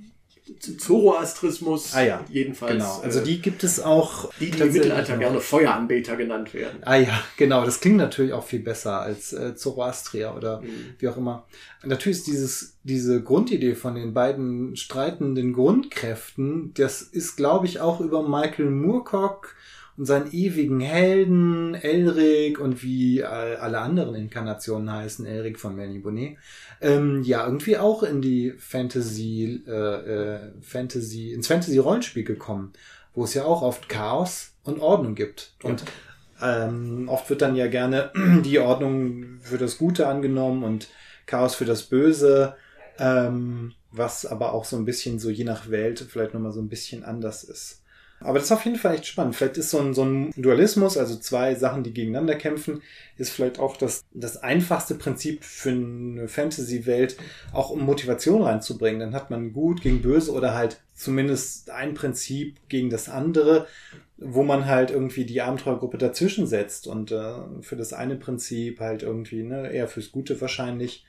[0.77, 1.95] Zoroastrismus.
[1.95, 2.73] Ah ja, jedenfalls.
[2.73, 2.99] Genau.
[3.01, 4.31] Also die gibt es auch.
[4.39, 6.83] Die, die im Mittelalter gerne Feueranbeter genannt werden.
[6.83, 7.65] Ah ja, genau.
[7.65, 10.93] Das klingt natürlich auch viel besser als äh, Zoroastrier oder mhm.
[10.99, 11.47] wie auch immer.
[11.83, 17.99] Natürlich ist dieses, diese Grundidee von den beiden streitenden Grundkräften, das ist, glaube ich, auch
[17.99, 19.54] über Michael Moorcock
[19.97, 26.37] und seinen ewigen Helden, Elric und wie alle anderen Inkarnationen heißen, Elric von Melanie Bonnet,
[26.81, 32.73] ähm, ja, irgendwie auch in die Fantasy, äh, äh, Fantasy, ins Fantasy-Rollenspiel gekommen,
[33.13, 35.53] wo es ja auch oft Chaos und Ordnung gibt.
[35.63, 35.85] Und
[36.41, 38.11] ähm, oft wird dann ja gerne
[38.43, 40.89] die Ordnung für das Gute angenommen und
[41.25, 42.55] Chaos für das Böse,
[42.99, 46.69] ähm, was aber auch so ein bisschen so je nach Welt vielleicht nochmal so ein
[46.69, 47.81] bisschen anders ist.
[48.25, 49.35] Aber das ist auf jeden Fall echt spannend.
[49.35, 52.81] Vielleicht ist so ein, so ein Dualismus, also zwei Sachen, die gegeneinander kämpfen,
[53.17, 57.17] ist vielleicht auch das, das einfachste Prinzip für eine Fantasy-Welt,
[57.53, 58.99] auch um Motivation reinzubringen.
[58.99, 63.67] Dann hat man gut gegen böse oder halt zumindest ein Prinzip gegen das andere,
[64.17, 69.03] wo man halt irgendwie die Abenteuergruppe dazwischen setzt und äh, für das eine Prinzip halt
[69.03, 71.05] irgendwie, ne, eher fürs Gute wahrscheinlich,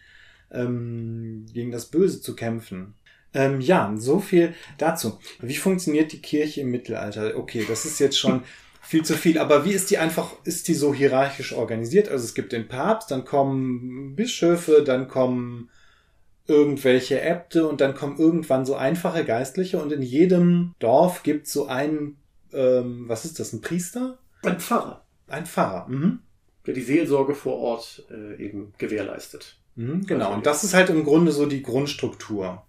[0.51, 2.95] ähm, gegen das Böse zu kämpfen.
[3.37, 5.18] Ähm, ja, so viel dazu.
[5.41, 7.37] Wie funktioniert die Kirche im Mittelalter?
[7.37, 8.43] Okay, das ist jetzt schon
[8.80, 12.09] viel zu viel, aber wie ist die einfach, ist die so hierarchisch organisiert?
[12.09, 15.68] Also es gibt den Papst, dann kommen Bischöfe, dann kommen
[16.47, 21.66] irgendwelche Äbte und dann kommen irgendwann so einfache Geistliche und in jedem Dorf gibt so
[21.66, 22.16] einen,
[22.55, 24.18] ähm, was ist das, ein Priester?
[24.45, 25.05] Ein Pfarrer.
[25.28, 26.20] Ein Pfarrer, mhm.
[26.64, 29.59] Der die Seelsorge vor Ort äh, eben gewährleistet.
[29.74, 32.66] Mhm, genau, und das ist halt im Grunde so die Grundstruktur.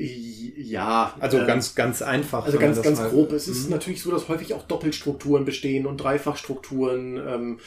[0.00, 1.14] Ja.
[1.20, 2.44] Also äh, ganz, ganz einfach.
[2.44, 3.32] Also ganz, ganz grob.
[3.32, 3.70] Es ist mhm.
[3.70, 7.16] natürlich so, dass häufig auch Doppelstrukturen bestehen und Dreifachstrukturen.
[7.16, 7.60] Ähm,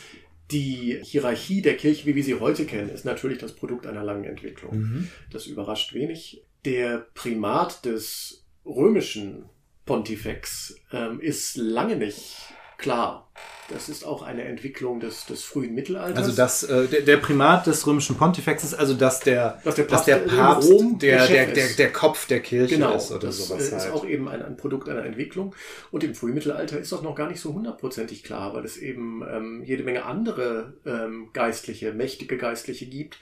[0.51, 4.25] die Hierarchie der Kirche, wie wir sie heute kennen, ist natürlich das Produkt einer langen
[4.25, 4.77] Entwicklung.
[4.77, 5.07] Mhm.
[5.31, 6.43] Das überrascht wenig.
[6.65, 9.45] Der Primat des römischen
[9.85, 12.37] Pontifex ähm, ist lange nicht
[12.77, 13.29] klar.
[13.69, 16.17] Das ist auch eine Entwicklung des, des frühen Mittelalters.
[16.17, 19.83] Also das, äh, der, der Primat des römischen Pontifex ist also, dass der, dass der
[19.83, 23.27] Papst, dass der, Papst Rom der, der, der, der, Kopf der Kirche genau, ist oder
[23.27, 23.69] das sowas.
[23.69, 23.93] Das ist halt.
[23.93, 25.55] auch eben ein, ein Produkt einer Entwicklung.
[25.91, 29.63] Und im Frühmittelalter ist das noch gar nicht so hundertprozentig klar, weil es eben ähm,
[29.63, 33.17] jede Menge andere ähm, geistliche, mächtige Geistliche gibt,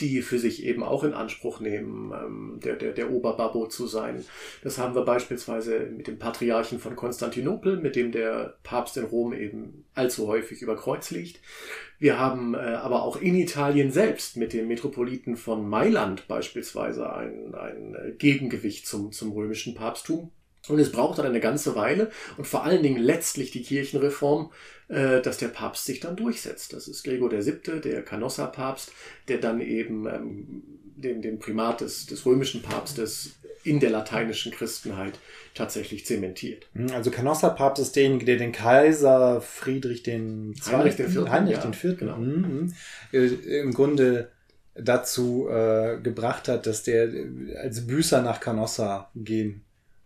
[0.00, 4.24] die für sich eben auch in Anspruch nehmen, ähm, der, der, der Oberbabbo zu sein.
[4.62, 9.32] Das haben wir beispielsweise mit dem Patriarchen von Konstantinopel, mit dem der Papst in Rom
[9.32, 11.40] eben allzu häufig über Kreuz liegt.
[11.98, 17.54] Wir haben äh, aber auch in Italien selbst mit dem Metropoliten von Mailand beispielsweise ein,
[17.54, 20.32] ein Gegengewicht zum, zum römischen Papsttum.
[20.68, 24.50] Und es braucht dann eine ganze Weile und vor allen Dingen letztlich die Kirchenreform,
[24.88, 26.72] äh, dass der Papst sich dann durchsetzt.
[26.72, 28.92] Das ist Gregor VII., der Canossa-Papst,
[29.28, 30.62] der dann eben ähm,
[30.96, 35.18] den, den Primat des, des römischen Papstes in der lateinischen Christenheit
[35.54, 36.66] tatsächlich zementiert.
[36.74, 41.28] Hm, also Canossa-Papst ist derjenige, der den Kaiser Friedrich den Heinrich IV.
[41.28, 41.98] Heinrich ja, IV.
[41.98, 42.16] Genau.
[42.16, 42.74] Mhm.
[43.12, 44.30] Im Grunde
[44.74, 47.08] dazu äh, gebracht hat, dass der
[47.62, 49.64] als Büßer nach Canossa gehen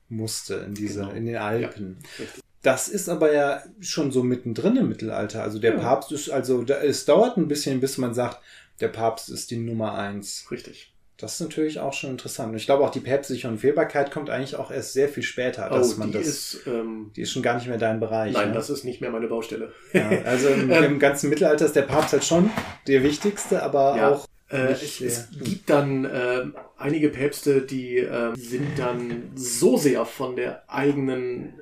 [0.08, 1.14] musste in dieser, genau.
[1.14, 1.98] in den Alpen.
[2.18, 2.24] Ja,
[2.62, 5.42] das ist aber ja schon so mittendrin im Mittelalter.
[5.42, 5.80] Also der ja.
[5.80, 8.40] Papst ist, also es dauert ein bisschen, bis man sagt,
[8.80, 10.46] der Papst ist die Nummer eins.
[10.50, 10.92] Richtig.
[11.18, 12.52] Das ist natürlich auch schon interessant.
[12.52, 15.94] Und ich glaube auch die päpstliche Unfehlbarkeit kommt eigentlich auch erst sehr viel später, dass
[15.94, 16.28] oh, man die das.
[16.28, 18.34] Ist, ähm, die ist schon gar nicht mehr dein Bereich.
[18.34, 18.54] Nein, ne?
[18.54, 19.72] das ist nicht mehr meine Baustelle.
[19.92, 22.50] Ja, also im, ähm, im, ganzen Mittelalter ist der Papst halt schon
[22.86, 24.10] der wichtigste, aber ja.
[24.10, 26.46] auch äh, es, es, gibt dann äh,
[26.78, 31.54] einige Päpste, die äh, sind dann so sehr von der eigenen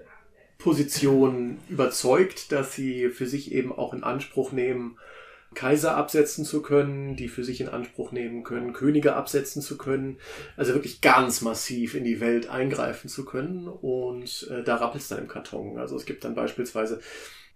[0.58, 4.98] Position überzeugt, dass sie für sich eben auch in Anspruch nehmen,
[5.54, 10.18] Kaiser absetzen zu können, die für sich in Anspruch nehmen können, Könige absetzen zu können,
[10.56, 15.08] also wirklich ganz massiv in die Welt eingreifen zu können und äh, da rappelt es
[15.08, 15.78] dann im Karton.
[15.78, 17.00] Also es gibt dann beispielsweise,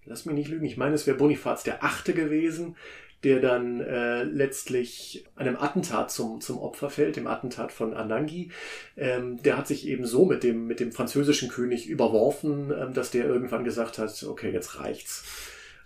[0.07, 2.77] lass mich nicht lügen, ich meine, es wäre Bonifaz der Achte gewesen,
[3.25, 8.51] der dann äh, letztlich einem Attentat zum, zum Opfer fällt, dem Attentat von Anangi.
[8.97, 13.11] Ähm, der hat sich eben so mit dem, mit dem französischen König überworfen, ähm, dass
[13.11, 15.25] der irgendwann gesagt hat, okay, jetzt reicht's.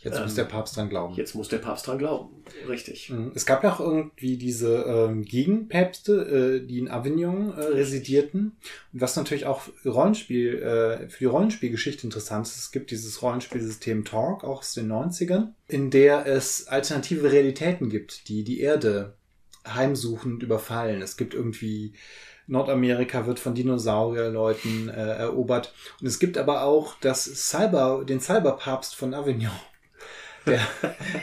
[0.05, 1.15] Jetzt muss Ähm, der Papst dran glauben.
[1.15, 2.45] Jetzt muss der Papst dran glauben.
[2.69, 3.09] Richtig.
[3.09, 3.33] Mhm.
[3.35, 8.57] Es gab ja auch irgendwie diese ähm, Gegenpäpste, äh, die in Avignon äh, residierten.
[8.93, 14.05] Und was natürlich auch Rollenspiel, äh, für die Rollenspielgeschichte interessant ist, es gibt dieses Rollenspielsystem
[14.05, 19.15] Talk, auch aus den 90ern, in der es alternative Realitäten gibt, die die Erde
[19.67, 21.01] heimsuchend überfallen.
[21.01, 21.95] Es gibt irgendwie
[22.47, 25.73] Nordamerika wird von Dinosaurierleuten äh, erobert.
[26.01, 29.51] Und es gibt aber auch das Cyber, den Cyberpapst von Avignon.
[30.47, 30.61] Der,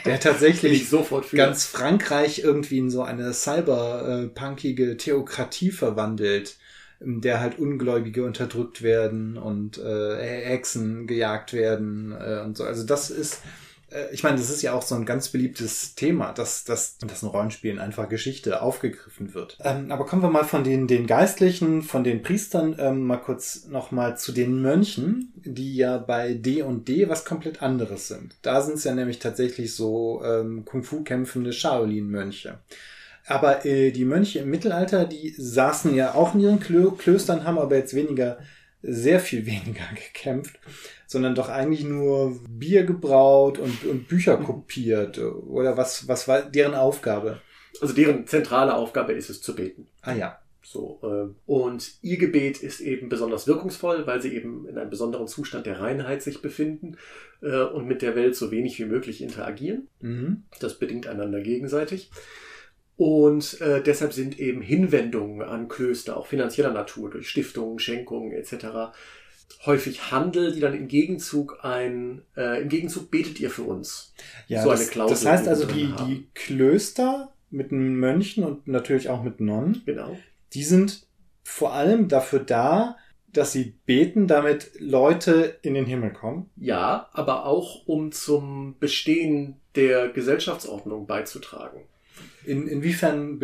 [0.05, 0.89] der tatsächlich
[1.31, 6.57] ganz Frankreich irgendwie in so eine cyberpunkige Theokratie verwandelt,
[6.99, 12.63] in der halt Ungläubige unterdrückt werden und äh, Hexen gejagt werden äh, und so.
[12.63, 13.41] Also das ist,
[14.11, 17.29] ich meine, das ist ja auch so ein ganz beliebtes Thema, dass, dass, dass in
[17.29, 19.57] Rollenspielen einfach Geschichte aufgegriffen wird.
[19.63, 23.67] Ähm, aber kommen wir mal von den, den Geistlichen, von den Priestern ähm, mal kurz
[23.67, 28.35] nochmal zu den Mönchen, die ja bei D und D was komplett anderes sind.
[28.41, 32.59] Da sind es ja nämlich tatsächlich so ähm, Kung-Fu kämpfende Shaolin-Mönche.
[33.27, 37.59] Aber äh, die Mönche im Mittelalter, die saßen ja auch in ihren Klö Klöstern, haben
[37.59, 38.39] aber jetzt weniger,
[38.81, 40.59] sehr viel weniger gekämpft,
[41.07, 45.19] sondern doch eigentlich nur Bier gebraut und, und Bücher kopiert.
[45.19, 47.41] Oder was, was war deren Aufgabe?
[47.79, 49.87] Also deren zentrale Aufgabe ist es zu beten.
[50.01, 50.39] Ah ja.
[50.63, 55.27] So, äh, und ihr Gebet ist eben besonders wirkungsvoll, weil sie eben in einem besonderen
[55.27, 56.97] Zustand der Reinheit sich befinden
[57.41, 59.87] äh, und mit der Welt so wenig wie möglich interagieren.
[59.99, 60.43] Mhm.
[60.59, 62.11] Das bedingt einander gegenseitig.
[63.01, 68.93] Und äh, deshalb sind eben Hinwendungen an Klöster, auch finanzieller Natur, durch Stiftungen, Schenkungen etc.,
[69.65, 74.13] häufig Handel, die dann im Gegenzug ein, äh, im Gegenzug betet ihr für uns.
[74.47, 76.09] Ja, So eine das, Klausel, das heißt also, die, haben.
[76.11, 80.15] die Klöster mit Mönchen und natürlich auch mit Nonnen, Genau.
[80.53, 81.07] die sind
[81.41, 82.97] vor allem dafür da,
[83.33, 86.51] dass sie beten, damit Leute in den Himmel kommen.
[86.55, 91.87] Ja, aber auch um zum Bestehen der Gesellschaftsordnung beizutragen.
[92.45, 93.39] In, inwiefern,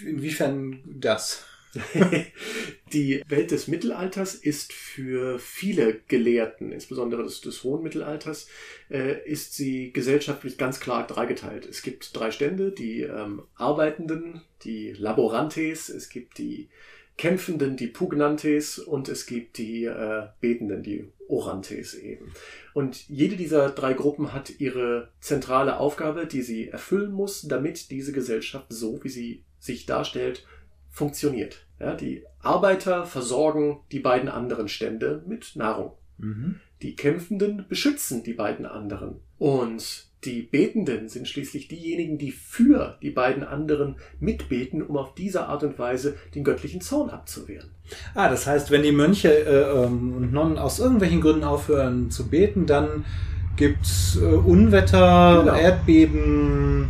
[0.00, 1.44] inwiefern das?
[2.92, 8.48] Die Welt des Mittelalters ist für viele Gelehrten, insbesondere des, des hohen Mittelalters,
[8.90, 11.66] äh, ist sie gesellschaftlich ganz klar dreigeteilt.
[11.66, 16.68] Es gibt drei Stände, die ähm, Arbeitenden, die Laborantes, es gibt die
[17.16, 22.32] Kämpfenden, die Pugnantes und es gibt die äh, Betenden, die Orantes eben.
[22.72, 28.12] Und jede dieser drei Gruppen hat ihre zentrale Aufgabe, die sie erfüllen muss, damit diese
[28.12, 30.46] Gesellschaft so, wie sie sich darstellt,
[30.90, 31.66] funktioniert.
[31.78, 35.92] Ja, die Arbeiter versorgen die beiden anderen Stände mit Nahrung.
[36.18, 36.60] Mhm.
[36.82, 39.20] Die Kämpfenden beschützen die beiden anderen.
[39.38, 45.46] Und die Betenden sind schließlich diejenigen, die für die beiden anderen mitbeten, um auf diese
[45.46, 47.70] Art und Weise den göttlichen Zorn abzuwehren.
[48.14, 52.28] Ah, das heißt, wenn die Mönche äh, ähm, und Nonnen aus irgendwelchen Gründen aufhören zu
[52.28, 53.04] beten, dann
[53.56, 55.56] gibt's äh, Unwetter, Genau.
[55.56, 56.88] Erdbeben,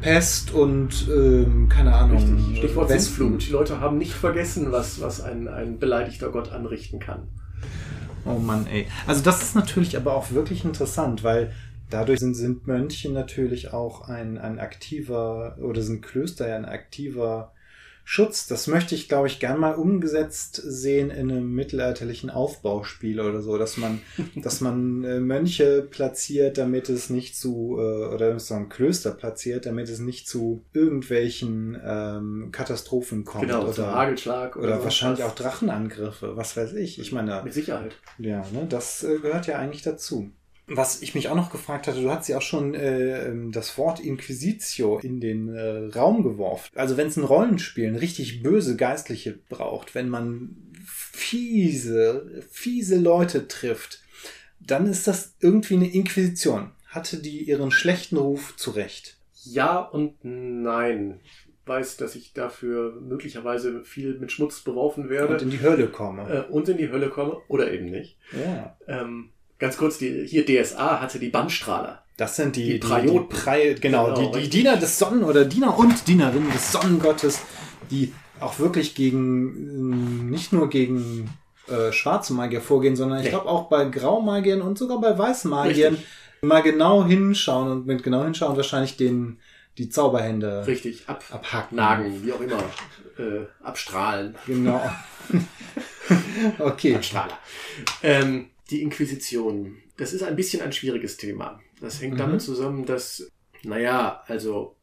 [0.00, 2.36] Pest und ähm, keine Ahnung.
[2.36, 2.58] Richtig.
[2.58, 3.16] Stichwort Wespen.
[3.16, 3.46] Sintflut.
[3.46, 7.28] Die Leute haben nicht vergessen, was, was ein, ein beleidigter Gott anrichten kann.
[8.24, 8.86] Oh Mann, ey.
[9.06, 11.52] Also das ist natürlich aber auch wirklich interessant, weil
[11.90, 17.52] dadurch sind, sind Mönche natürlich auch ein, ein aktiver, oder sind Klöster ja ein aktiver
[18.10, 18.46] Schutz.
[18.46, 23.58] Das möchte ich, glaube ich, gern mal umgesetzt sehen in einem mittelalterlichen Aufbauspiel oder so,
[23.58, 24.00] dass man,
[24.34, 29.66] dass man äh, Mönche platziert, damit es nicht zu, äh, oder so ein Klöster platziert,
[29.66, 33.44] damit es nicht zu irgendwelchen ähm, Katastrophen kommt.
[33.44, 35.30] genau, oder, zum Hagelschlag oder sonst wahrscheinlich was.
[35.30, 36.98] auch Drachenangriffe, was weiß ich.
[36.98, 37.96] Ich meine, Mit Sicherheit.
[38.16, 40.32] ja, ne, das äh, gehört ja eigentlich dazu.
[40.70, 43.78] Was ich mich auch noch gefragt hatte, du hast ja auch schon äh, ähm, das
[43.78, 46.70] Wort Inquisitio in den äh, Raum geworfen.
[46.74, 53.48] Also wenn es ein Rollenspiel, ein richtig böse Geistliche braucht, wenn man fiese, fiese Leute
[53.48, 54.00] trifft,
[54.60, 56.72] dann ist das irgendwie eine Inquisition.
[56.86, 59.16] Hatte die ihren schlechten Ruf zurecht?
[59.44, 61.20] Ja und nein.
[61.24, 65.88] Ich weiß, dass ich dafür möglicherweise viel mit Schmutz beworfen werde Und in die Hölle
[65.88, 66.46] komme.
[66.48, 68.16] äh, und in die Hölle komme oder eben nicht.
[68.32, 68.76] Ja.
[68.86, 72.02] Ähm, ganz kurz, die, hier DSA hatte die Bannstrahler.
[72.16, 74.48] Das sind die, Die die, die Prei, genau, Genau, die, die.
[74.50, 77.40] Diener des Sonnen oder Diener und Dienerinnen des Sonnengottes,
[77.90, 81.30] die auch wirklich gegen, äh, nicht nur gegen
[81.68, 83.30] äh, schwarze Magier vorgehen, sondern ich Nee.
[83.30, 86.08] glaube auch bei Graumagiern und sogar bei weißen Magiern Richtig.
[86.42, 89.38] mal genau hinschauen und mit genau hinschauen wahrscheinlich den,
[89.76, 91.76] die Zauberhände Richtig, ab, abhacken.
[91.76, 92.58] nagen, wie auch immer,
[93.18, 94.34] äh, abstrahlen.
[94.46, 94.80] Genau.
[96.58, 96.98] okay.
[97.02, 97.38] Strahler.
[98.02, 99.76] Ähm, die Inquisition.
[99.96, 101.60] Das ist ein bisschen ein schwieriges Thema.
[101.80, 102.18] Das hängt Mhm.
[102.18, 103.30] damit zusammen, dass,
[103.62, 104.74] naja, also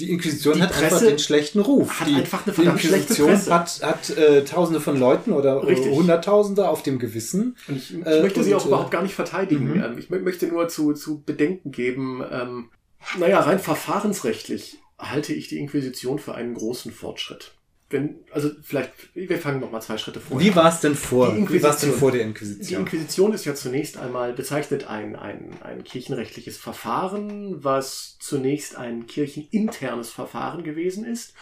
[0.00, 1.98] die Inquisition Die hat einfach Presse den schlechten Ruf.
[1.98, 3.52] hat die, einfach eine die verdammt schlechte Inquisition Presse.
[3.52, 5.92] hat, hat äh, Tausende von Leuten oder Richtig.
[5.92, 7.56] Hunderttausende auf dem Gewissen.
[7.66, 9.70] Und ich, ich Äh, möchte sie und, auch äh, überhaupt gar nicht verteidigen.
[9.74, 9.82] mhm.
[9.82, 12.70] Ähm, Ich mö- möchte nur zu, zu bedenken geben, ähm,
[13.18, 17.54] naja, rein verfahrensrechtlich halte ich die Inquisition für einen großen Fortschritt.
[17.90, 20.38] Wenn, also vielleicht, wir fangen noch mal zwei Schritte vor.
[20.38, 21.34] Wie war es denn vor?
[21.34, 21.92] Wie war es denn Inquisition.
[21.98, 22.80] vor der Die Inquisition?
[22.82, 30.10] Inquisition ist ja zunächst einmal bezeichnet ein, ein, ein kirchenrechtliches Verfahren, was zunächst ein kircheninternes
[30.10, 31.32] Verfahren gewesen ist,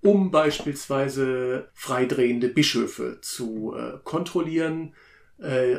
[0.00, 4.94] um beispielsweise freidrehende Bischöfe zu äh, kontrollieren,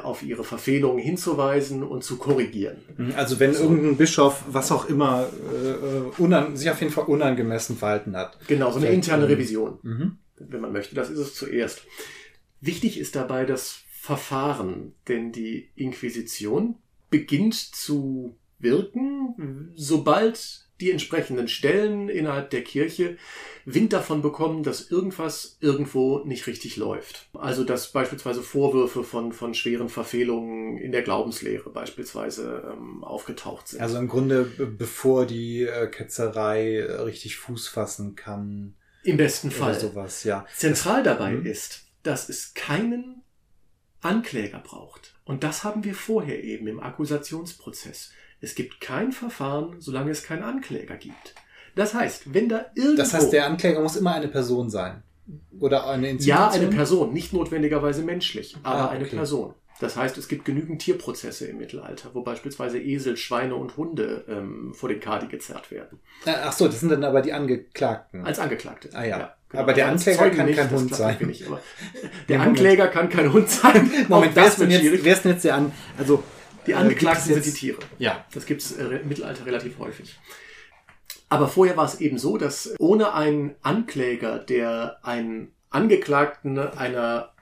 [0.04, 2.78] auf ihre Verfehlungen hinzuweisen und zu korrigieren.
[3.16, 8.16] Also wenn irgendein Bischof, was auch immer, äh, unan sich auf jeden Fall unangemessen verhalten
[8.16, 8.38] hat.
[8.48, 9.80] Genau, so eine Vielleicht, interne ähm, Revision.
[9.82, 10.18] Mhm.
[10.38, 10.94] wenn man möchte.
[10.94, 11.82] Das ist es zuerst.
[12.62, 16.76] Wichtig ist dabei das Verfahren, denn die Inquisition
[17.10, 23.18] beginnt zu wirken, sobald die entsprechenden Stellen innerhalb der Kirche
[23.66, 27.30] Wind davon bekommen, dass irgendwas irgendwo nicht richtig läuft.
[27.34, 33.82] Also dass beispielsweise Vorwürfe von, von schweren Verfehlungen in der Glaubenslehre beispielsweise ähm, aufgetaucht sind.
[33.82, 39.52] Also im Grunde, be- bevor die äh, Ketzerei äh, richtig Fuß fassen kann Im besten
[39.52, 39.78] Fall.
[39.78, 40.46] sowas, ja.
[40.56, 41.46] Zentral dabei Mhm.
[41.46, 43.24] ist, dass es keinen
[44.02, 45.16] Ankläger braucht.
[45.26, 48.12] Und das haben wir vorher eben im Akkusationsprozess.
[48.42, 51.36] Es gibt kein Verfahren, solange es keinen Ankläger gibt.
[51.76, 52.98] Das heißt, wenn da irgendwo...
[52.98, 55.04] Das heißt, der Ankläger muss immer eine Person sein.
[55.60, 56.38] Oder eine Institution.
[56.46, 59.16] ja, eine Person, nicht notwendigerweise menschlich, aber Ah, eine okay.
[59.16, 59.54] Person.
[59.80, 64.74] Das heißt, es gibt genügend Tierprozesse im Mittelalter, wo beispielsweise Esel, Schweine und Hunde ähm,
[64.74, 66.00] vor den Kadi gezerrt werden.
[66.26, 68.26] Äh, Ach so, das sind dann aber die Angeklagten.
[68.26, 68.90] Als Angeklagte.
[68.94, 69.36] Ah ja.
[69.50, 69.62] genau.
[69.62, 71.18] Aber der als Ankläger kann nicht, kein Hund sein.
[71.28, 71.42] Nicht,
[72.28, 72.58] der Moment.
[72.58, 73.92] Ankläger kann kein Hund sein.
[74.08, 75.72] Moment, wer das ist denn jetzt, wer ist denn jetzt der An...
[75.98, 76.24] Also,
[76.68, 77.80] Die äh, Angeklagten gibt sind es die Tiere.
[77.98, 78.26] Ja.
[78.34, 80.20] Das gibt's äh, im Mittelalter relativ häufig.
[81.30, 87.34] Aber vorher war es eben so, dass ohne einen Ankläger, der einen Angeklagten einer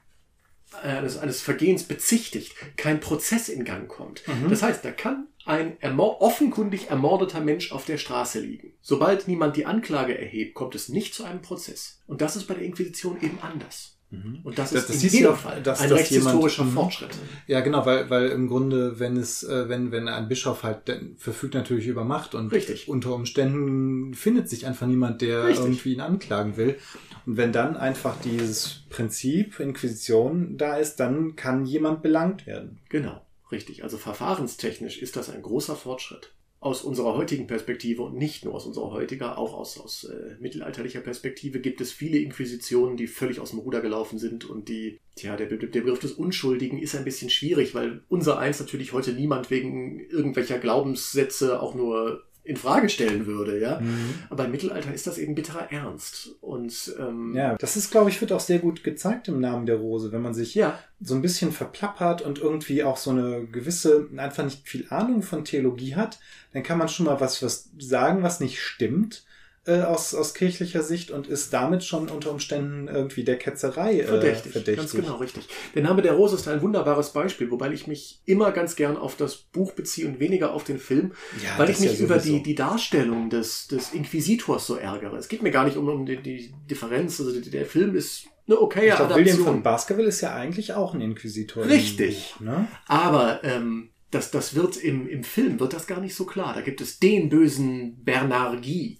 [0.82, 4.28] eines, eines Vergehens bezichtigt, kein Prozess in Gang kommt.
[4.28, 4.50] Mhm.
[4.50, 8.74] Das heißt, da kann ein ermor offenkundig ermordeter Mensch auf der Straße liegen.
[8.82, 12.02] Sobald niemand die Anklage erhebt, kommt es nicht zu einem Prozess.
[12.08, 13.95] Und das ist bei der Inquisition eben anders.
[14.24, 14.40] Mhm.
[14.44, 16.76] Und das, Das- ist das in jedem Fall dass- ein dass rechtshistorischer jemand- Mhm.
[16.82, 17.10] Fortschritt.
[17.48, 20.82] Ja, genau, weil, weil im Grunde, wenn es, äh, wenn, wenn ein Bischof halt
[21.18, 22.88] verfügt natürlich über Macht und Richtig.
[22.88, 25.66] unter Umständen findet sich einfach niemand, der Richtig.
[25.66, 26.78] irgendwie ihn anklagen will.
[27.26, 32.80] Und wenn dann einfach dieses Prinzip Inquisition da ist, dann kann jemand belangt werden.
[32.90, 33.84] Genau, richtig.
[33.84, 36.32] Also verfahrenstechnisch ist das ein großer Fortschritt.
[36.66, 41.00] Aus unserer heutigen Perspektive und nicht nur aus unserer heutiger, auch aus, aus äh, mittelalterlicher
[41.00, 45.36] Perspektive gibt es viele Inquisitionen, die völlig aus dem Ruder gelaufen sind und die, tja,
[45.36, 49.52] der, der Begriff des Unschuldigen ist ein bisschen schwierig, weil unser eins natürlich heute niemand
[49.52, 53.82] wegen irgendwelcher Glaubenssätze auch nur in Frage stellen würde, ja.
[54.30, 56.36] Aber im Mittelalter ist das eben bitterer Ernst.
[56.42, 59.78] Und ähm, Ja, das ist, glaube ich, wird auch sehr gut gezeigt im Namen der
[59.78, 64.08] Rose, wenn man sich ja, so ein bisschen verplappert und irgendwie auch so eine gewisse,
[64.16, 66.20] einfach nicht viel Ahnung von Theologie hat,
[66.54, 69.26] dann kann man schon mal was, was sagen, was nicht stimmt
[69.66, 74.04] äh, aus, aus kirchlicher Sicht und ist damit schon unter Umständen irgendwie der Ketzerei äh,
[74.04, 74.78] Verdächtig, verdächtig.
[74.78, 75.48] ganz genau, richtig.
[75.74, 79.16] Der Name der Rose ist ein wunderbares Beispiel, wobei ich mich immer ganz gern auf
[79.16, 81.14] das Buch beziehe und weniger auf den Film,
[81.44, 85.18] Ja, weil ich mich ja über die, die Darstellung des, des Inquisitors so ärgere.
[85.18, 88.62] Es geht mir gar nicht um, um die, die Differenz, also der Film ist eine
[88.62, 89.64] okaye Ich glaube, William von.
[89.64, 91.66] Baskerville ist ja eigentlich auch ein Inquisitor.
[91.66, 92.36] Richtig.
[92.38, 92.68] Buch, ne?
[92.86, 96.54] Aber ähm, das, das wird im, im Film wird das gar nicht so klar.
[96.54, 99.00] Da gibt es den bösen Bernard Guy.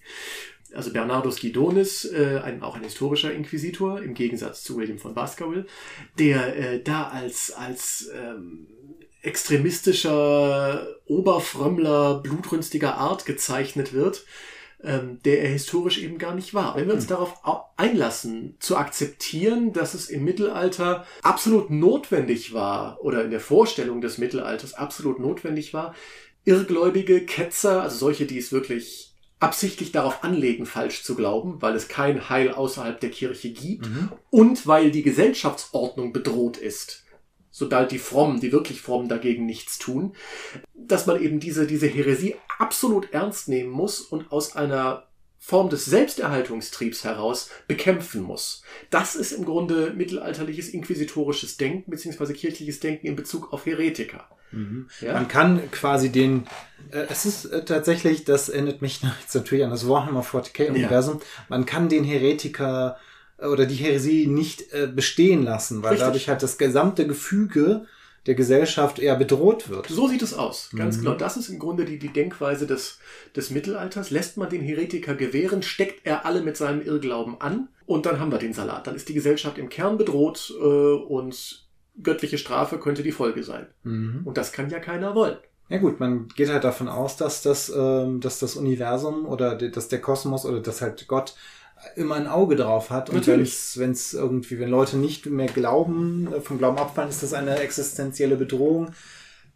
[0.76, 5.66] Also Bernardus Guidonis, äh, ein, auch ein historischer Inquisitor, im Gegensatz zu William von Baskerville,
[6.18, 8.68] der äh, da als, als ähm,
[9.22, 14.24] extremistischer Oberfrömmler, blutrünstiger Art gezeichnet wird,
[14.82, 16.76] ähm, der er historisch eben gar nicht war.
[16.76, 22.98] Wenn wir uns darauf au- einlassen, zu akzeptieren, dass es im Mittelalter absolut notwendig war,
[23.00, 25.94] oder in der Vorstellung des Mittelalters absolut notwendig war,
[26.44, 29.05] irrgläubige Ketzer, also solche, die es wirklich
[29.38, 34.12] absichtlich darauf anlegen, falsch zu glauben, weil es kein Heil außerhalb der Kirche gibt Mhm.
[34.30, 37.04] und weil die Gesellschaftsordnung bedroht ist,
[37.50, 40.14] sobald die Frommen, die wirklich Frommen dagegen nichts tun,
[40.74, 45.05] dass man eben diese, diese Häresie absolut ernst nehmen muss und aus einer
[45.38, 48.62] Form des Selbsterhaltungstriebs heraus bekämpfen muss.
[48.90, 54.28] Das ist im Grunde mittelalterliches inquisitorisches Denken beziehungsweise kirchliches Denken in Bezug auf Heretiker.
[54.52, 54.88] Mhm.
[55.00, 55.14] Ja?
[55.14, 56.46] Man kann quasi den,
[56.90, 61.66] äh, es ist äh, tatsächlich, das erinnert mich jetzt natürlich an das Warhammer 40k-Universum, man
[61.66, 62.96] kann den Heretiker
[63.38, 66.06] äh, oder die Heresie nicht äh, bestehen lassen, weil Richtig.
[66.06, 67.86] dadurch halt das gesamte Gefüge
[68.26, 69.86] der Gesellschaft eher bedroht wird.
[69.86, 70.70] So sieht es aus.
[70.74, 71.02] Ganz mhm.
[71.02, 71.14] genau.
[71.14, 72.98] Das ist im Grunde die, die Denkweise des,
[73.34, 74.10] des Mittelalters.
[74.10, 78.32] Lässt man den Heretiker gewähren, steckt er alle mit seinem Irrglauben an und dann haben
[78.32, 78.86] wir den Salat.
[78.86, 81.66] Dann ist die Gesellschaft im Kern bedroht äh, und
[82.02, 83.66] göttliche Strafe könnte die Folge sein.
[83.84, 84.22] Mhm.
[84.24, 85.38] Und das kann ja keiner wollen.
[85.68, 89.88] Ja gut, man geht halt davon aus, dass das, ähm, dass das Universum oder dass
[89.88, 91.34] der Kosmos oder dass halt Gott
[91.94, 93.10] immer ein Auge drauf hat.
[93.10, 97.34] Und wenn es irgendwie, wenn Leute nicht mehr glauben, äh, vom Glauben abfallen, ist das
[97.34, 98.92] eine existenzielle Bedrohung.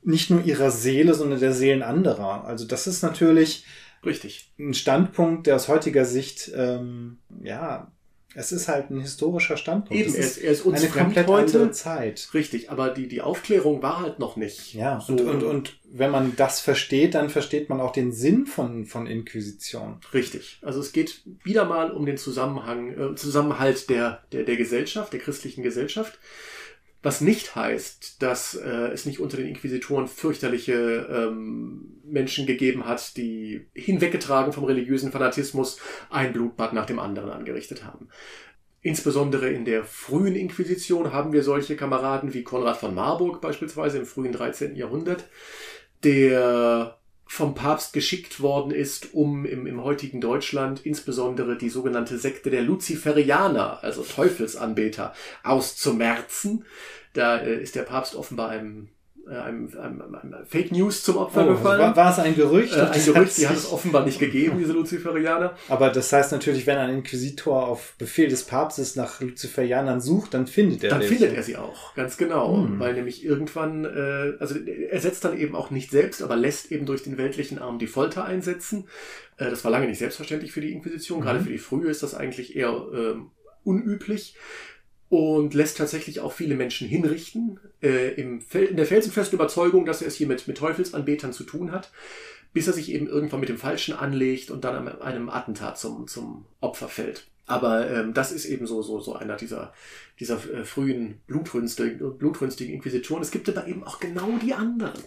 [0.02, 2.44] Nicht nur ihrer Seele, sondern der Seelen anderer.
[2.44, 3.64] Also das ist natürlich
[4.04, 7.92] richtig ein Standpunkt, der aus heutiger Sicht ähm, ja
[8.34, 10.00] es ist halt ein historischer Standpunkt.
[10.00, 11.58] Eben, er ist, er ist uns eine komplett heute.
[11.58, 12.28] andere Zeit.
[12.32, 14.72] Richtig, aber die, die Aufklärung war halt noch nicht.
[14.74, 15.12] Ja, so.
[15.12, 19.08] und, und, und wenn man das versteht, dann versteht man auch den Sinn von, von
[19.08, 19.98] Inquisition.
[20.14, 20.58] Richtig.
[20.62, 25.20] Also es geht wieder mal um den Zusammenhang, äh, Zusammenhalt der, der, der Gesellschaft, der
[25.20, 26.18] christlichen Gesellschaft.
[27.02, 33.16] Was nicht heißt, dass äh, es nicht unter den Inquisitoren fürchterliche ähm, Menschen gegeben hat,
[33.16, 35.78] die hinweggetragen vom religiösen Fanatismus
[36.10, 38.08] ein Blutbad nach dem anderen angerichtet haben.
[38.82, 44.06] Insbesondere in der frühen Inquisition haben wir solche Kameraden wie Konrad von Marburg beispielsweise im
[44.06, 44.76] frühen 13.
[44.76, 45.24] Jahrhundert,
[46.04, 46.99] der
[47.32, 52.62] vom Papst geschickt worden ist, um im, im heutigen Deutschland insbesondere die sogenannte Sekte der
[52.62, 55.14] Luziferianer, also Teufelsanbeter,
[55.44, 56.64] auszumerzen.
[57.12, 58.88] Da äh, ist der Papst offenbar einem
[59.26, 61.80] einem, einem, einem Fake News zum Opfer oh, gefallen.
[61.80, 62.74] War, war, es ein Gerücht?
[62.74, 65.54] Äh, ein Gerücht, die hat es offenbar nicht gegeben, diese Luziferianer.
[65.68, 70.46] Aber das heißt natürlich, wenn ein Inquisitor auf Befehl des Papstes nach Luziferianern sucht, dann
[70.46, 71.14] findet er Dann welche.
[71.14, 72.56] findet er sie auch, ganz genau.
[72.56, 72.80] Hm.
[72.80, 76.86] Weil nämlich irgendwann, äh, also er setzt dann eben auch nicht selbst, aber lässt eben
[76.86, 78.88] durch den weltlichen Arm die Folter einsetzen.
[79.36, 81.20] Äh, das war lange nicht selbstverständlich für die Inquisition.
[81.20, 81.24] Mhm.
[81.24, 83.14] Gerade für die frühe ist das eigentlich eher äh,
[83.64, 84.34] unüblich
[85.10, 90.08] und lässt tatsächlich auch viele Menschen hinrichten, äh, im in der felsenfesten Überzeugung, dass er
[90.08, 91.90] es hier mit, mit Teufelsanbetern zu tun hat,
[92.52, 96.06] bis er sich eben irgendwann mit dem Falschen anlegt und dann an einem Attentat zum,
[96.06, 97.26] zum Opfer fällt.
[97.46, 99.74] Aber ähm, das ist eben so, so, so einer dieser,
[100.20, 103.22] dieser äh, frühen blutrünstigen, blutrünstigen Inquisitoren.
[103.22, 105.02] Es gibt aber eben auch genau die anderen.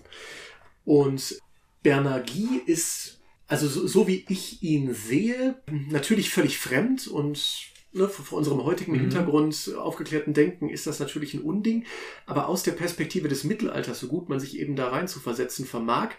[0.84, 1.39] Und
[1.82, 5.56] Bernagi ist, also so, so wie ich ihn sehe,
[5.89, 9.02] natürlich völlig fremd und ne, vor unserem heutigen mhm.
[9.02, 11.86] Hintergrund aufgeklärten Denken ist das natürlich ein Unding.
[12.26, 15.66] Aber aus der Perspektive des Mittelalters, so gut man sich eben da rein zu versetzen
[15.66, 16.10] vermag,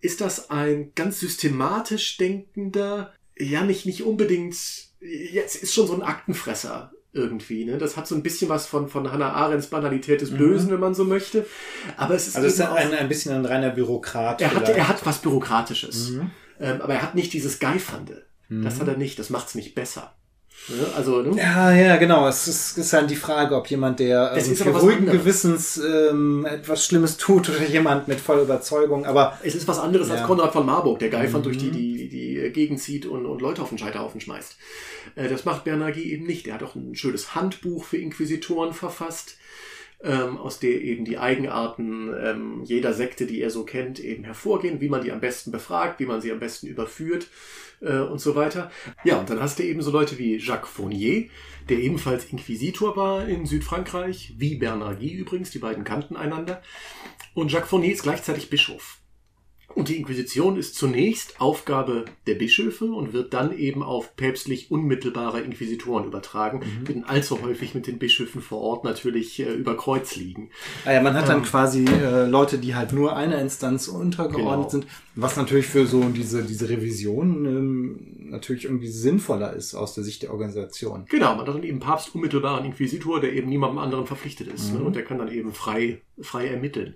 [0.00, 4.56] ist das ein ganz systematisch denkender, ja nicht, nicht unbedingt,
[5.00, 7.64] jetzt ist schon so ein Aktenfresser irgendwie.
[7.64, 7.78] Ne?
[7.78, 10.38] Das hat so ein bisschen was von, von Hannah Arendts Banalität des mhm.
[10.38, 10.74] Bösen, mhm.
[10.74, 11.46] wenn man so möchte.
[11.96, 14.40] Aber es ist, also es ist ein, ein bisschen ein reiner Bürokrat.
[14.40, 16.10] Er hat, er hat was Bürokratisches.
[16.10, 16.30] Mhm.
[16.60, 18.26] Ähm, aber er hat nicht dieses Geifernde.
[18.48, 18.62] Mhm.
[18.62, 19.18] Das hat er nicht.
[19.18, 20.14] Das macht's nicht besser.
[20.68, 20.86] Ne?
[20.94, 21.36] Also, ne?
[21.36, 22.28] Ja, ja, genau.
[22.28, 26.86] Es ist, ist halt die Frage, ob jemand, der ähm, für ruhigen Gewissens ähm, etwas
[26.86, 29.04] Schlimmes tut oder jemand mit voller Überzeugung.
[29.06, 30.14] Aber es ist was anderes ja.
[30.14, 31.44] als Konrad von Marburg, der Geifern mhm.
[31.44, 34.56] durch die, die, die Gegend zieht und, und Leute auf den Scheiterhaufen schmeißt.
[35.16, 36.46] Äh, das macht Bernagi eben nicht.
[36.46, 39.36] Er hat auch ein schönes Handbuch für Inquisitoren verfasst.
[40.02, 44.80] Ähm, aus der eben die Eigenarten ähm, jeder Sekte, die er so kennt, eben hervorgehen,
[44.80, 47.28] wie man die am besten befragt, wie man sie am besten überführt
[47.82, 48.70] äh, und so weiter.
[49.04, 51.28] Ja, und dann hast du eben so Leute wie Jacques Fournier,
[51.68, 56.62] der ebenfalls Inquisitor war in Südfrankreich, wie Bernard übrigens, die beiden kannten einander.
[57.34, 58.99] Und Jacques Fournier ist gleichzeitig Bischof.
[59.74, 65.40] Und die Inquisition ist zunächst Aufgabe der Bischöfe und wird dann eben auf päpstlich unmittelbare
[65.40, 66.84] Inquisitoren übertragen, mhm.
[66.84, 70.50] die dann allzu häufig mit den Bischöfen vor Ort natürlich äh, über Kreuz liegen.
[70.84, 74.40] Ah ja, man hat dann ähm, quasi äh, Leute, die halt nur einer Instanz untergeordnet
[74.46, 74.68] genau.
[74.68, 80.04] sind, was natürlich für so diese, diese Revision ähm, natürlich irgendwie sinnvoller ist aus der
[80.04, 81.04] Sicht der Organisation.
[81.08, 84.68] Genau, man hat dann eben Papst unmittelbaren Inquisitor, der eben niemandem anderen verpflichtet ist.
[84.68, 84.74] Ne?
[84.74, 84.80] Mhm.
[84.80, 84.84] Ne?
[84.86, 86.94] Und der kann dann eben frei, frei ermitteln.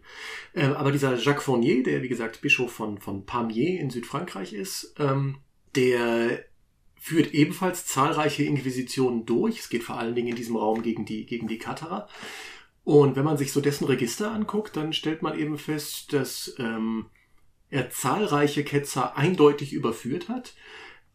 [0.53, 4.95] Äh, aber dieser Jacques Fournier, der wie gesagt Bischof von, von Pamiers in Südfrankreich ist,
[4.99, 5.39] ähm,
[5.75, 6.45] der
[6.99, 9.59] führt ebenfalls zahlreiche Inquisitionen durch.
[9.59, 12.09] Es geht vor allen Dingen in diesem Raum gegen die, gegen die Katerer.
[12.83, 17.07] Und wenn man sich so dessen Register anguckt, dann stellt man eben fest, dass ähm,
[17.71, 20.55] er zahlreiche Ketzer eindeutig überführt hat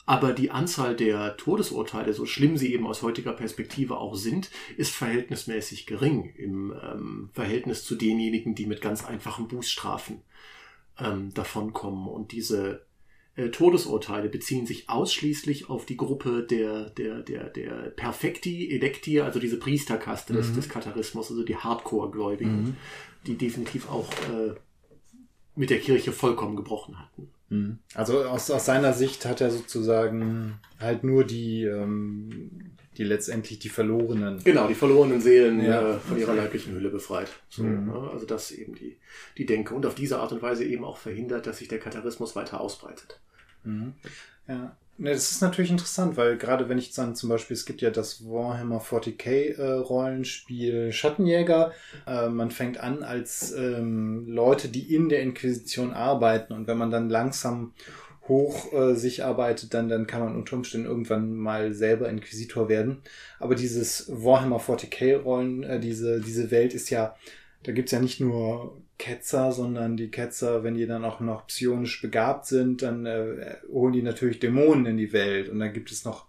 [0.10, 4.90] aber die Anzahl der Todesurteile, so schlimm sie eben aus heutiger Perspektive auch sind, ist
[4.90, 10.24] verhältnismäßig gering im ähm, Verhältnis zu denjenigen, die mit ganz einfachen Bußstrafen
[10.98, 12.08] ähm, davonkommen.
[12.08, 12.88] Und diese
[13.36, 19.40] äh, Todesurteile beziehen sich ausschließlich auf die Gruppe der, der, der, der Perfekti, Electi, also
[19.40, 20.38] diese Priesterkaste mhm.
[20.38, 22.78] des, des Katharismus, also die Hardcore-Gläubigen, mhm.
[23.28, 24.56] die definitiv auch äh,
[25.56, 27.30] mit der Kirche vollkommen gebrochen hatten.
[27.50, 27.80] Mhm.
[27.96, 33.70] Also aus, aus seiner Sicht hat er sozusagen halt nur die, ähm, die letztendlich die
[33.70, 34.40] verlorenen.
[34.44, 35.96] Genau, die verlorenen Seelen Ja.
[35.96, 37.30] äh, von ihrer leiblichen Hülle befreit.
[37.50, 37.86] So, Mhm.
[37.88, 38.10] ne?
[38.14, 38.98] Also das eben die,
[39.38, 42.36] die Denke und auf diese Art und Weise eben auch verhindert, dass sich der Katharismus
[42.36, 43.20] weiter ausbreitet.
[43.64, 43.94] Mhm.
[44.48, 44.76] Ja.
[45.02, 47.90] Ne, das ist natürlich interessant, weil gerade wenn ich dann zum Beispiel, es gibt ja
[47.90, 51.72] das Warhammer 40k äh, Rollenspiel Schattenjäger,
[52.06, 56.92] äh, man fängt an als ähm, Leute, die in der Inquisition arbeiten und wenn man
[56.92, 57.74] dann langsam
[58.28, 63.02] hoch äh, sich arbeitet, dann, dann kann man unter Umständen irgendwann mal selber Inquisitor werden.
[63.40, 67.16] Aber dieses Warhammer 40k Rollen, äh, diese, diese Welt ist ja,
[67.64, 72.02] da gibt's ja nicht nur Ketzer, sondern die Ketzer, wenn die dann auch noch psionisch
[72.02, 75.50] begabt sind, dann äh, holen die natürlich Dämonen in die Welt.
[75.50, 76.28] Und dann gibt es noch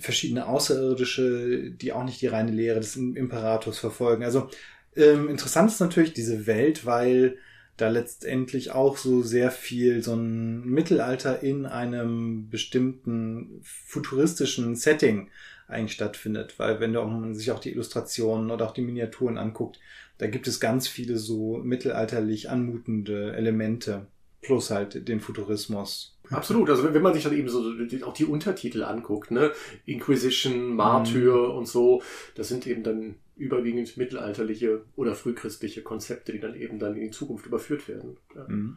[0.00, 4.24] verschiedene Außerirdische, die auch nicht die reine Lehre des Imperators verfolgen.
[4.24, 4.48] Also
[4.96, 7.36] ähm, interessant ist natürlich diese Welt, weil
[7.76, 15.30] da letztendlich auch so sehr viel so ein Mittelalter in einem bestimmten futuristischen Setting
[15.66, 16.58] eigentlich stattfindet.
[16.58, 19.80] Weil wenn man sich auch die Illustrationen oder auch die Miniaturen anguckt,
[20.20, 24.06] da gibt es ganz viele so mittelalterlich anmutende Elemente.
[24.42, 26.18] Plus halt den Futurismus.
[26.28, 27.62] Absolut, also wenn man sich dann eben so
[28.04, 29.52] auch die Untertitel anguckt, ne,
[29.86, 32.02] Inquisition, Martyr und so,
[32.34, 37.10] das sind eben dann überwiegend mittelalterliche oder frühchristliche Konzepte, die dann eben dann in die
[37.10, 38.18] Zukunft überführt werden.
[38.36, 38.44] Ja.
[38.46, 38.76] Mhm.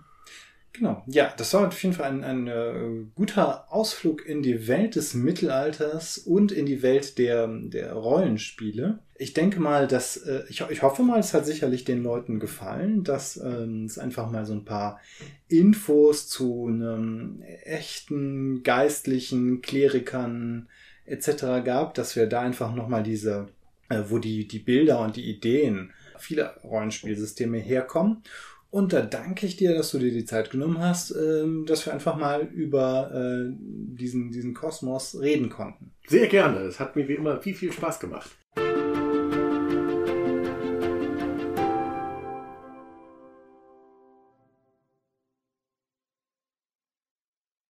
[0.72, 1.04] Genau.
[1.06, 5.14] Ja, das war auf jeden Fall ein, ein äh, guter Ausflug in die Welt des
[5.14, 9.00] Mittelalters und in die Welt der, der Rollenspiele.
[9.24, 13.06] Ich denke mal, dass äh, ich, ich hoffe mal, es hat sicherlich den Leuten gefallen,
[13.06, 15.00] dass ähm, es einfach mal so ein paar
[15.48, 20.68] Infos zu einem echten geistlichen Klerikern
[21.06, 21.64] etc.
[21.64, 23.48] gab, dass wir da einfach nochmal diese,
[23.88, 28.24] äh, wo die, die Bilder und die Ideen vieler Rollenspielsysteme herkommen.
[28.72, 31.94] Und da danke ich dir, dass du dir die Zeit genommen hast, ähm, dass wir
[31.94, 35.94] einfach mal über äh, diesen, diesen Kosmos reden konnten.
[36.08, 38.30] Sehr gerne, es hat mir wie immer viel, viel Spaß gemacht.